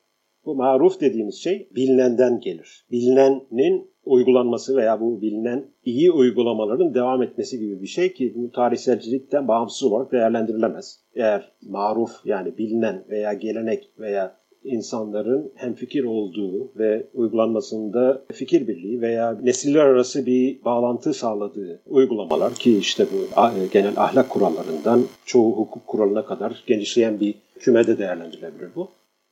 Bu 0.44 0.54
maruf 0.54 1.00
dediğimiz 1.00 1.34
şey 1.34 1.68
bilinenden 1.74 2.40
gelir. 2.40 2.86
Bilinenin 2.90 3.90
uygulanması 4.04 4.76
veya 4.76 5.00
bu 5.00 5.22
bilinen 5.22 5.64
iyi 5.84 6.10
uygulamaların 6.10 6.94
devam 6.94 7.22
etmesi 7.22 7.58
gibi 7.58 7.82
bir 7.82 7.86
şey 7.86 8.12
ki 8.12 8.32
bu 8.36 8.52
tarihselcilikten 8.52 9.48
bağımsız 9.48 9.92
olarak 9.92 10.12
değerlendirilemez. 10.12 11.00
Eğer 11.14 11.52
maruf 11.62 12.10
yani 12.24 12.58
bilinen 12.58 13.04
veya 13.10 13.32
gelenek 13.32 13.90
veya 13.98 14.36
insanların 14.68 15.52
hem 15.54 15.74
fikir 15.74 16.04
olduğu 16.04 16.70
ve 16.78 17.06
uygulanmasında 17.14 18.22
fikir 18.32 18.68
birliği 18.68 19.00
veya 19.00 19.38
nesiller 19.42 19.84
arası 19.84 20.26
bir 20.26 20.64
bağlantı 20.64 21.14
sağladığı 21.14 21.80
uygulamalar 21.86 22.54
ki 22.54 22.78
işte 22.78 23.06
bu 23.12 23.42
genel 23.72 23.94
ahlak 23.96 24.30
kurallarından 24.30 25.02
çoğu 25.24 25.56
hukuk 25.56 25.86
kuralına 25.86 26.24
kadar 26.24 26.64
genişleyen 26.66 27.20
bir 27.20 27.34
kümede 27.60 27.98
değerlendirilebilir 27.98 28.68
bu. 28.76 28.88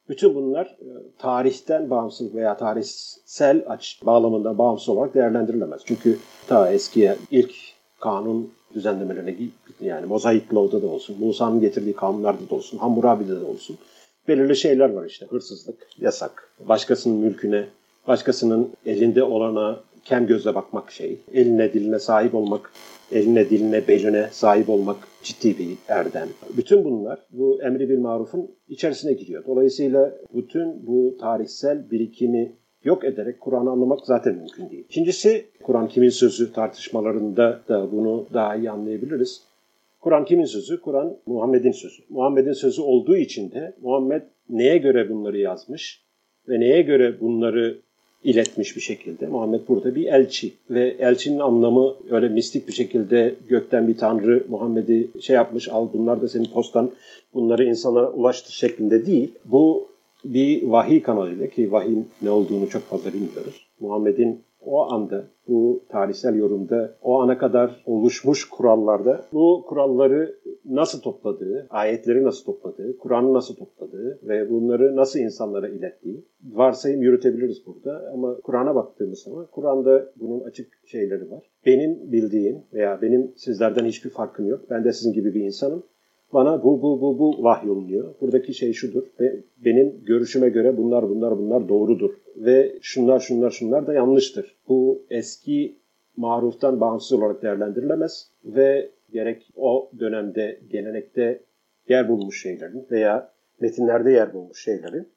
Bütün 0.08 0.34
bunlar 0.34 0.66
e, 0.66 0.88
tarihten 1.18 1.90
bağımsız 1.90 2.34
veya 2.34 2.56
tarihsel 2.56 3.64
aç 3.68 4.00
bağlamında 4.06 4.58
bağımsız 4.58 4.88
olarak 4.88 5.14
değerlendirilemez. 5.14 5.82
Çünkü 5.84 6.18
ta 6.48 6.72
eskiye 6.72 7.16
ilk 7.30 7.54
kanun 8.00 8.52
düzenlemelerine 8.74 9.36
yani 9.80 10.06
Mozaik 10.06 10.54
Law'da 10.54 10.82
da 10.82 10.86
olsun, 10.86 11.16
Musa'nın 11.20 11.60
getirdiği 11.60 11.92
kanunlarda 11.92 12.50
da 12.50 12.54
olsun, 12.54 12.78
Hammurabi'de 12.78 13.40
de 13.40 13.44
olsun 13.44 13.78
belirli 14.28 14.56
şeyler 14.56 14.90
var 14.90 15.06
işte. 15.06 15.26
Hırsızlık, 15.26 15.88
yasak, 15.98 16.50
başkasının 16.68 17.16
mülküne, 17.16 17.64
başkasının 18.08 18.70
elinde 18.86 19.22
olana 19.22 19.80
kem 20.04 20.26
gözle 20.26 20.54
bakmak 20.54 20.90
şey, 20.90 21.18
eline 21.32 21.72
diline 21.72 21.98
sahip 21.98 22.34
olmak, 22.34 22.72
eline 23.12 23.50
diline 23.50 23.88
beline 23.88 24.28
sahip 24.32 24.68
olmak 24.68 24.96
ciddi 25.22 25.58
bir 25.58 25.68
erdem. 25.88 26.28
Bütün 26.56 26.84
bunlar 26.84 27.18
bu 27.30 27.62
emri 27.62 27.88
bil 27.88 27.98
marufun 27.98 28.50
içerisine 28.68 29.12
giriyor. 29.12 29.44
Dolayısıyla 29.46 30.12
bütün 30.34 30.86
bu 30.86 31.16
tarihsel 31.20 31.90
birikimi 31.90 32.52
yok 32.84 33.04
ederek 33.04 33.40
Kur'an'ı 33.40 33.70
anlamak 33.70 34.00
zaten 34.06 34.34
mümkün 34.34 34.70
değil. 34.70 34.84
İkincisi 34.84 35.44
Kur'an 35.62 35.88
kimin 35.88 36.08
sözü 36.08 36.52
tartışmalarında 36.52 37.60
da 37.68 37.92
bunu 37.92 38.26
daha 38.34 38.56
iyi 38.56 38.70
anlayabiliriz. 38.70 39.42
Kur'an 40.00 40.24
kimin 40.24 40.44
sözü? 40.44 40.80
Kur'an 40.80 41.16
Muhammed'in 41.26 41.72
sözü. 41.72 42.02
Muhammed'in 42.08 42.52
sözü 42.52 42.82
olduğu 42.82 43.16
için 43.16 43.50
de 43.50 43.74
Muhammed 43.82 44.22
neye 44.48 44.78
göre 44.78 45.10
bunları 45.10 45.38
yazmış 45.38 46.02
ve 46.48 46.60
neye 46.60 46.82
göre 46.82 47.20
bunları 47.20 47.78
iletmiş 48.24 48.76
bir 48.76 48.80
şekilde. 48.80 49.26
Muhammed 49.26 49.60
burada 49.68 49.94
bir 49.94 50.06
elçi 50.06 50.52
ve 50.70 50.96
elçinin 50.98 51.38
anlamı 51.38 51.94
öyle 52.10 52.28
mistik 52.28 52.68
bir 52.68 52.72
şekilde 52.72 53.34
gökten 53.48 53.88
bir 53.88 53.96
tanrı 53.96 54.44
Muhammed'i 54.48 55.08
şey 55.20 55.36
yapmış 55.36 55.68
al 55.68 55.88
bunlar 55.92 56.22
da 56.22 56.28
senin 56.28 56.44
postan 56.44 56.90
bunları 57.34 57.64
insana 57.64 58.10
ulaştır 58.10 58.52
şeklinde 58.52 59.06
değil. 59.06 59.32
Bu 59.44 59.88
bir 60.24 60.62
vahiy 60.62 61.02
kanalıyla 61.02 61.46
ki 61.46 61.72
vahiyin 61.72 62.08
ne 62.22 62.30
olduğunu 62.30 62.68
çok 62.68 62.82
fazla 62.82 63.12
bilmiyoruz. 63.12 63.66
Muhammed'in 63.80 64.40
o 64.60 64.82
anda 64.92 65.24
bu 65.48 65.80
tarihsel 65.96 66.36
yorumda 66.36 66.96
o 67.02 67.20
ana 67.20 67.38
kadar 67.38 67.82
oluşmuş 67.86 68.48
kurallarda 68.48 69.24
bu 69.32 69.64
kuralları 69.68 70.38
nasıl 70.64 71.00
topladığı, 71.00 71.66
ayetleri 71.70 72.24
nasıl 72.24 72.44
topladığı, 72.44 72.98
Kur'an'ı 72.98 73.34
nasıl 73.34 73.56
topladığı 73.56 74.18
ve 74.22 74.50
bunları 74.50 74.96
nasıl 74.96 75.18
insanlara 75.18 75.68
ilettiği 75.68 76.24
varsayım 76.52 77.02
yürütebiliriz 77.02 77.66
burada. 77.66 78.10
Ama 78.14 78.36
Kur'an'a 78.40 78.74
baktığımız 78.74 79.18
zaman 79.18 79.46
Kur'an'da 79.52 80.12
bunun 80.16 80.40
açık 80.40 80.68
şeyleri 80.86 81.30
var. 81.30 81.50
Benim 81.66 82.12
bildiğim 82.12 82.62
veya 82.72 83.02
benim 83.02 83.32
sizlerden 83.36 83.84
hiçbir 83.84 84.10
farkım 84.10 84.48
yok. 84.48 84.60
Ben 84.70 84.84
de 84.84 84.92
sizin 84.92 85.12
gibi 85.12 85.34
bir 85.34 85.44
insanım. 85.44 85.82
Bana 86.32 86.62
bu 86.62 86.82
bu 86.82 87.00
bu 87.00 87.18
bu 87.18 87.44
vahyolunuyor. 87.44 88.14
Buradaki 88.20 88.54
şey 88.54 88.72
şudur 88.72 89.02
ve 89.20 89.40
benim 89.64 90.04
görüşüme 90.04 90.48
göre 90.48 90.76
bunlar 90.76 91.08
bunlar 91.08 91.38
bunlar 91.38 91.68
doğrudur 91.68 92.10
ve 92.36 92.78
şunlar 92.82 93.20
şunlar 93.20 93.50
şunlar 93.50 93.86
da 93.86 93.94
yanlıştır. 93.94 94.56
Bu 94.68 95.02
eski 95.10 95.76
maruftan 96.16 96.80
bağımsız 96.80 97.12
olarak 97.12 97.42
değerlendirilemez 97.42 98.30
ve 98.44 98.90
gerek 99.12 99.50
o 99.56 99.90
dönemde 99.98 100.60
gelenekte 100.70 101.42
yer 101.88 102.08
bulmuş 102.08 102.42
şeylerin 102.42 102.86
veya 102.90 103.32
metinlerde 103.60 104.10
yer 104.10 104.34
bulmuş 104.34 104.64
şeylerin 104.64 105.08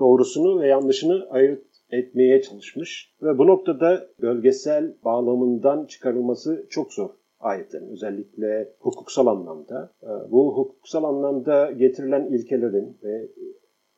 doğrusunu 0.00 0.60
ve 0.60 0.68
yanlışını 0.68 1.26
ayırt 1.30 1.66
etmeye 1.90 2.42
çalışmış 2.42 3.14
ve 3.22 3.38
bu 3.38 3.46
noktada 3.46 4.06
bölgesel 4.22 4.94
bağlamından 5.04 5.86
çıkarılması 5.86 6.66
çok 6.70 6.92
zor 6.92 7.10
ayetlerin 7.40 7.88
özellikle 7.88 8.72
hukuksal 8.78 9.26
anlamda. 9.26 9.92
Ee, 10.02 10.06
bu 10.30 10.56
hukuksal 10.56 11.04
anlamda 11.04 11.70
getirilen 11.70 12.24
ilkelerin 12.24 12.98
ve 13.04 13.28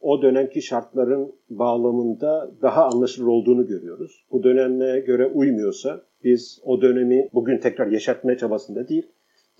o 0.00 0.22
dönemki 0.22 0.62
şartların 0.62 1.32
bağlamında 1.50 2.50
daha 2.62 2.84
anlaşılır 2.84 3.26
olduğunu 3.26 3.66
görüyoruz. 3.66 4.26
Bu 4.32 4.42
dönemle 4.42 5.00
göre 5.00 5.26
uymuyorsa 5.26 6.02
biz 6.24 6.60
o 6.64 6.82
dönemi 6.82 7.28
bugün 7.34 7.58
tekrar 7.58 7.86
yaşatmaya 7.86 8.38
çabasında 8.38 8.88
değil, 8.88 9.06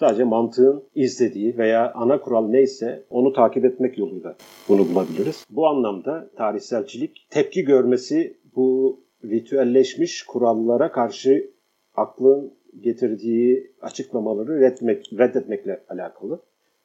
sadece 0.00 0.24
mantığın 0.24 0.84
izlediği 0.94 1.58
veya 1.58 1.92
ana 1.94 2.20
kural 2.20 2.48
neyse 2.48 3.04
onu 3.10 3.32
takip 3.32 3.64
etmek 3.64 3.98
yoluyla 3.98 4.36
bunu 4.68 4.88
bulabiliriz. 4.88 5.44
Bu 5.50 5.66
anlamda 5.66 6.30
tarihselcilik 6.36 7.26
tepki 7.30 7.64
görmesi 7.64 8.36
bu 8.56 9.00
ritüelleşmiş 9.24 10.22
kurallara 10.22 10.92
karşı 10.92 11.50
aklın 11.94 12.52
getirdiği 12.80 13.72
açıklamaları 13.80 14.60
reddetmek, 14.60 15.10
reddetmekle 15.18 15.80
alakalı. 15.88 16.40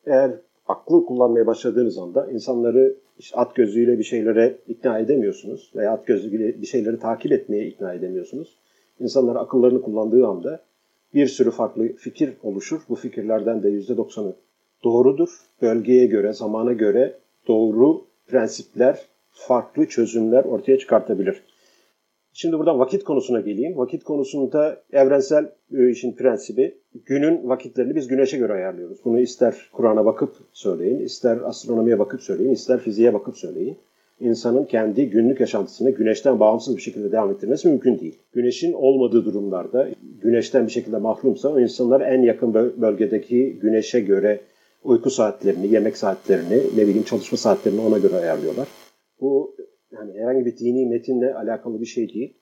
Eğer 0.06 0.32
aklı 0.68 1.06
kullanmaya 1.06 1.48
başladığınız 1.48 1.98
anda 1.98 2.32
insanları 2.32 2.98
işte 3.20 3.38
at 3.38 3.56
gözüyle 3.56 4.00
bir 4.00 4.04
şeylere 4.04 4.58
ikna 4.68 5.00
edemiyorsunuz 5.00 5.72
veya 5.76 5.92
at 5.92 6.08
gözüyle 6.08 6.62
bir 6.62 6.66
şeyleri 6.68 7.00
takip 7.00 7.32
etmeye 7.32 7.68
ikna 7.68 7.94
edemiyorsunuz. 7.94 8.58
İnsanlar 9.04 9.36
akıllarını 9.36 9.82
kullandığı 9.82 10.28
anda 10.28 10.60
bir 11.14 11.28
sürü 11.28 11.52
farklı 11.52 11.94
fikir 11.94 12.34
oluşur. 12.44 12.82
Bu 12.90 12.96
fikirlerden 12.96 13.64
de 13.64 13.70
%90'ı 13.70 14.36
doğrudur. 14.84 15.30
Bölgeye 15.62 16.06
göre, 16.06 16.34
zamana 16.34 16.74
göre 16.74 17.18
doğru 17.48 18.02
prensipler, 18.28 19.06
farklı 19.32 19.86
çözümler 19.86 20.44
ortaya 20.44 20.78
çıkartabilir. 20.78 21.44
Şimdi 22.34 22.60
buradan 22.60 22.80
vakit 22.80 23.04
konusuna 23.04 23.40
geleyim. 23.40 23.78
Vakit 23.78 24.04
konusunda 24.04 24.82
evrensel 24.94 25.52
işin 25.72 26.16
prensibi 26.16 26.78
günün 27.06 27.50
vakitlerini 27.50 27.96
biz 27.96 28.08
güneşe 28.08 28.38
göre 28.38 28.54
ayarlıyoruz. 28.54 28.98
Bunu 29.06 29.20
ister 29.20 29.70
Kur'an'a 29.74 30.06
bakıp 30.06 30.36
söyleyin, 30.54 31.00
ister 31.00 31.38
astronomiye 31.38 32.00
bakıp 32.00 32.22
söyleyin, 32.22 32.52
ister 32.52 32.80
fiziğe 32.80 33.14
bakıp 33.14 33.38
söyleyin. 33.38 33.78
İnsanın 34.20 34.66
kendi 34.66 35.10
günlük 35.10 35.40
yaşantısını 35.40 35.92
güneşten 35.92 36.40
bağımsız 36.40 36.78
bir 36.78 36.82
şekilde 36.82 37.12
devam 37.12 37.32
ettirmesi 37.32 37.68
mümkün 37.68 38.00
değil. 38.00 38.20
Güneşin 38.34 38.74
olmadığı 38.74 39.26
durumlarda, 39.26 39.90
güneşten 40.22 40.68
bir 40.68 40.72
şekilde 40.72 40.98
mahrumsa 40.98 41.50
o 41.50 41.60
insanlar 41.60 42.02
en 42.02 42.22
yakın 42.22 42.54
bölgedeki 42.54 43.60
güneşe 43.62 44.00
göre 44.00 44.40
uyku 44.84 45.10
saatlerini, 45.10 45.74
yemek 45.74 45.98
saatlerini, 45.98 46.62
ne 46.78 46.88
bileyim 46.88 47.04
çalışma 47.04 47.38
saatlerini 47.38 47.82
ona 47.82 47.98
göre 47.98 48.16
ayarlıyorlar. 48.16 48.68
Bu 49.22 49.56
yani 49.92 50.14
herhangi 50.14 50.46
bir 50.46 50.58
dini 50.58 50.86
metinle 50.86 51.34
alakalı 51.34 51.82
bir 51.82 51.86
şey 51.86 52.14
değil. 52.14 52.34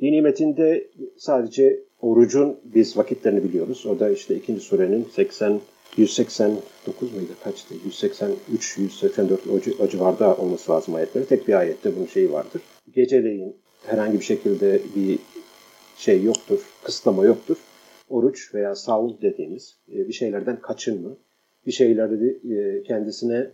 Dini 0.00 0.22
metinde 0.22 0.90
sadece 1.16 1.80
orucun 2.00 2.56
biz 2.64 2.96
vakitlerini 2.96 3.44
biliyoruz. 3.44 3.86
O 3.86 4.00
da 4.00 4.10
işte 4.10 4.34
ikinci 4.34 4.60
surenin 4.60 5.04
80 5.04 5.60
189 5.96 7.12
muydu? 7.12 7.32
Kaçtı? 7.44 7.74
183, 7.84 8.78
184 8.78 9.40
o, 9.46 9.82
o 9.84 9.88
civarda 9.88 10.36
olması 10.36 10.72
lazım 10.72 10.94
ayetleri. 10.94 11.26
Tek 11.26 11.48
bir 11.48 11.54
ayette 11.54 11.96
bunun 11.96 12.06
şeyi 12.06 12.32
vardır. 12.32 12.62
Geceleyin 12.94 13.56
herhangi 13.86 14.18
bir 14.20 14.24
şekilde 14.24 14.80
bir 14.96 15.18
şey 15.96 16.22
yoktur, 16.22 16.60
kısıtlama 16.84 17.24
yoktur. 17.24 17.56
Oruç 18.08 18.54
veya 18.54 18.74
savun 18.74 19.18
dediğimiz 19.22 19.76
e, 19.92 20.08
bir 20.08 20.12
şeylerden 20.12 20.60
kaçınma, 20.60 21.16
bir 21.66 21.72
şeyleri 21.72 22.54
e, 22.54 22.82
kendisine 22.82 23.50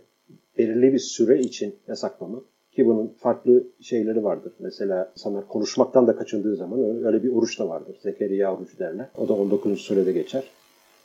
belirli 0.57 0.93
bir 0.93 0.99
süre 0.99 1.39
için 1.39 1.75
yasaklama 1.87 2.41
ki 2.71 2.85
bunun 2.85 3.07
farklı 3.07 3.67
şeyleri 3.81 4.23
vardır. 4.23 4.53
Mesela 4.59 5.11
insanlar 5.15 5.47
konuşmaktan 5.47 6.07
da 6.07 6.15
kaçındığı 6.15 6.55
zaman 6.55 7.05
öyle 7.05 7.23
bir 7.23 7.33
oruç 7.33 7.59
da 7.59 7.69
vardır. 7.69 7.97
Zekeriya 8.03 8.55
orucu 8.55 8.79
derler. 8.79 9.09
O 9.17 9.27
da 9.27 9.33
19. 9.33 9.81
surede 9.81 10.11
geçer. 10.11 10.43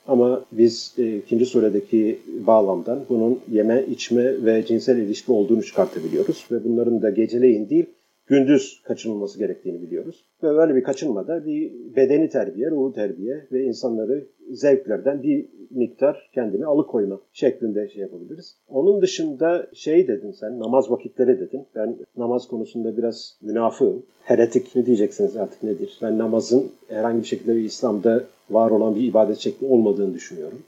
Ama 0.06 0.44
biz 0.52 0.94
e, 0.98 1.16
ikinci 1.16 1.46
suredeki 1.46 2.18
bağlamdan 2.46 3.00
bunun 3.08 3.40
yeme, 3.50 3.84
içme 3.90 4.44
ve 4.44 4.66
cinsel 4.66 4.96
ilişki 4.98 5.32
olduğunu 5.32 5.62
çıkartabiliyoruz. 5.62 6.46
Ve 6.50 6.64
bunların 6.64 7.02
da 7.02 7.10
geceleyin 7.10 7.68
değil, 7.68 7.86
gündüz 8.26 8.82
kaçınılması 8.84 9.38
gerektiğini 9.38 9.82
biliyoruz. 9.82 10.24
Ve 10.42 10.48
böyle 10.48 10.74
bir 10.74 10.82
kaçınmada 10.82 11.46
bir 11.46 11.72
bedeni 11.96 12.28
terbiye, 12.28 12.70
ruhu 12.70 12.92
terbiye 12.92 13.46
ve 13.52 13.64
insanları 13.64 14.26
zevklerden 14.50 15.22
bir 15.22 15.48
miktar 15.70 16.30
kendini 16.34 16.66
alıkoyma 16.66 17.20
şeklinde 17.32 17.88
şey 17.88 18.02
yapabiliriz. 18.02 18.56
Onun 18.68 19.02
dışında 19.02 19.66
şey 19.72 20.08
dedin 20.08 20.30
sen, 20.30 20.60
namaz 20.60 20.90
vakitleri 20.90 21.40
dedin. 21.40 21.66
Ben 21.74 21.96
namaz 22.16 22.48
konusunda 22.48 22.96
biraz 22.96 23.38
münafığım. 23.42 24.02
Heretik 24.22 24.76
ne 24.76 24.86
diyeceksiniz 24.86 25.36
artık 25.36 25.62
nedir? 25.62 25.98
Ben 26.02 26.18
namazın 26.18 26.70
herhangi 26.88 27.22
bir 27.22 27.26
şekilde 27.26 27.56
bir 27.56 27.64
İslam'da 27.64 28.24
var 28.50 28.70
olan 28.70 28.94
bir 28.94 29.02
ibadet 29.02 29.38
şekli 29.38 29.66
olmadığını 29.66 30.14
düşünüyorum. 30.14 30.58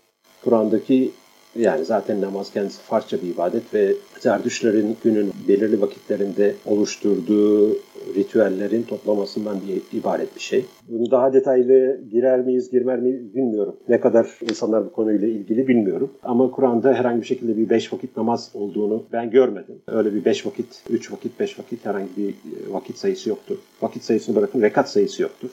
Kur'an'daki 0.45 1.11
yani 1.57 1.85
zaten 1.85 2.21
namaz 2.21 2.53
kendisi 2.53 2.83
farklı 2.83 3.23
bir 3.23 3.35
ibadet 3.35 3.75
ve 3.75 3.95
Zerdüşlerin 4.21 4.97
günün 5.05 5.33
belirli 5.49 5.81
vakitlerinde 5.81 6.55
oluşturduğu 6.67 7.73
ritüellerin 8.15 8.83
toplamasından 8.83 9.57
bir 9.69 9.99
ibaret 9.99 10.37
bir 10.37 10.41
şey. 10.41 10.65
Bunu 10.89 11.11
daha 11.11 11.33
detaylı 11.33 12.01
girer 12.11 12.41
miyiz, 12.41 12.71
girmer 12.71 12.99
miyiz 12.99 13.35
bilmiyorum. 13.35 13.77
Ne 13.89 14.01
kadar 14.01 14.39
insanlar 14.51 14.87
bu 14.87 14.93
konuyla 14.93 15.29
ilgili 15.29 15.69
bilmiyorum. 15.69 16.11
Ama 16.23 16.51
Kur'an'da 16.51 16.95
herhangi 16.95 17.21
bir 17.21 17.27
şekilde 17.27 17.57
bir 17.57 17.71
beş 17.71 17.93
vakit 17.93 18.17
namaz 18.17 18.51
olduğunu 18.55 19.03
ben 19.13 19.31
görmedim. 19.31 19.75
Öyle 19.89 20.15
bir 20.15 20.25
beş 20.25 20.47
vakit, 20.47 20.83
üç 20.91 21.13
vakit, 21.13 21.41
beş 21.41 21.59
vakit 21.59 21.87
herhangi 21.87 22.09
bir 22.17 22.35
vakit 22.71 22.99
sayısı 22.99 23.29
yoktur. 23.29 23.57
Vakit 23.83 24.05
sayısını 24.05 24.37
bırakın 24.37 24.63
rekat 24.63 24.91
sayısı 24.91 25.23
yoktur. 25.23 25.49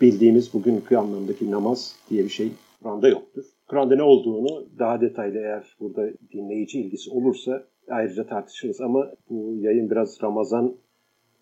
Bildiğimiz 0.00 0.54
bugünkü 0.54 0.96
anlamdaki 0.96 1.50
namaz 1.50 1.94
diye 2.10 2.24
bir 2.24 2.28
şey 2.28 2.52
Kur'an'da 2.82 3.08
yoktur. 3.08 3.44
Kur'an'da 3.68 3.96
ne 3.96 4.02
olduğunu 4.02 4.68
daha 4.78 5.00
detaylı 5.00 5.38
eğer 5.38 5.76
burada 5.80 6.08
dinleyici 6.32 6.80
ilgisi 6.80 7.10
olursa 7.10 7.64
ayrıca 7.90 8.26
tartışırız 8.26 8.80
ama 8.80 9.10
bu 9.30 9.56
yayın 9.60 9.90
biraz 9.90 10.22
Ramazan 10.22 10.74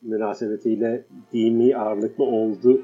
münasebetiyle 0.03 1.05
dini 1.33 1.77
ağırlıklı 1.77 2.24
oldu 2.24 2.83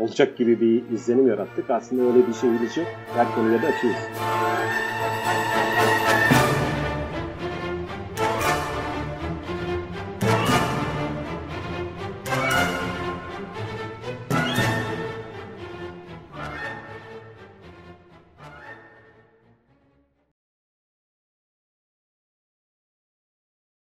olacak 0.00 0.36
gibi 0.36 0.60
bir 0.60 0.90
izlenim 0.90 1.26
yarattık. 1.26 1.70
Aslında 1.70 2.02
öyle 2.02 2.28
bir 2.28 2.32
şeyimiz 2.32 2.76
yok. 2.76 2.86
Her 3.14 3.34
konuya 3.34 3.62
da 3.62 3.66
açığız. 3.66 3.96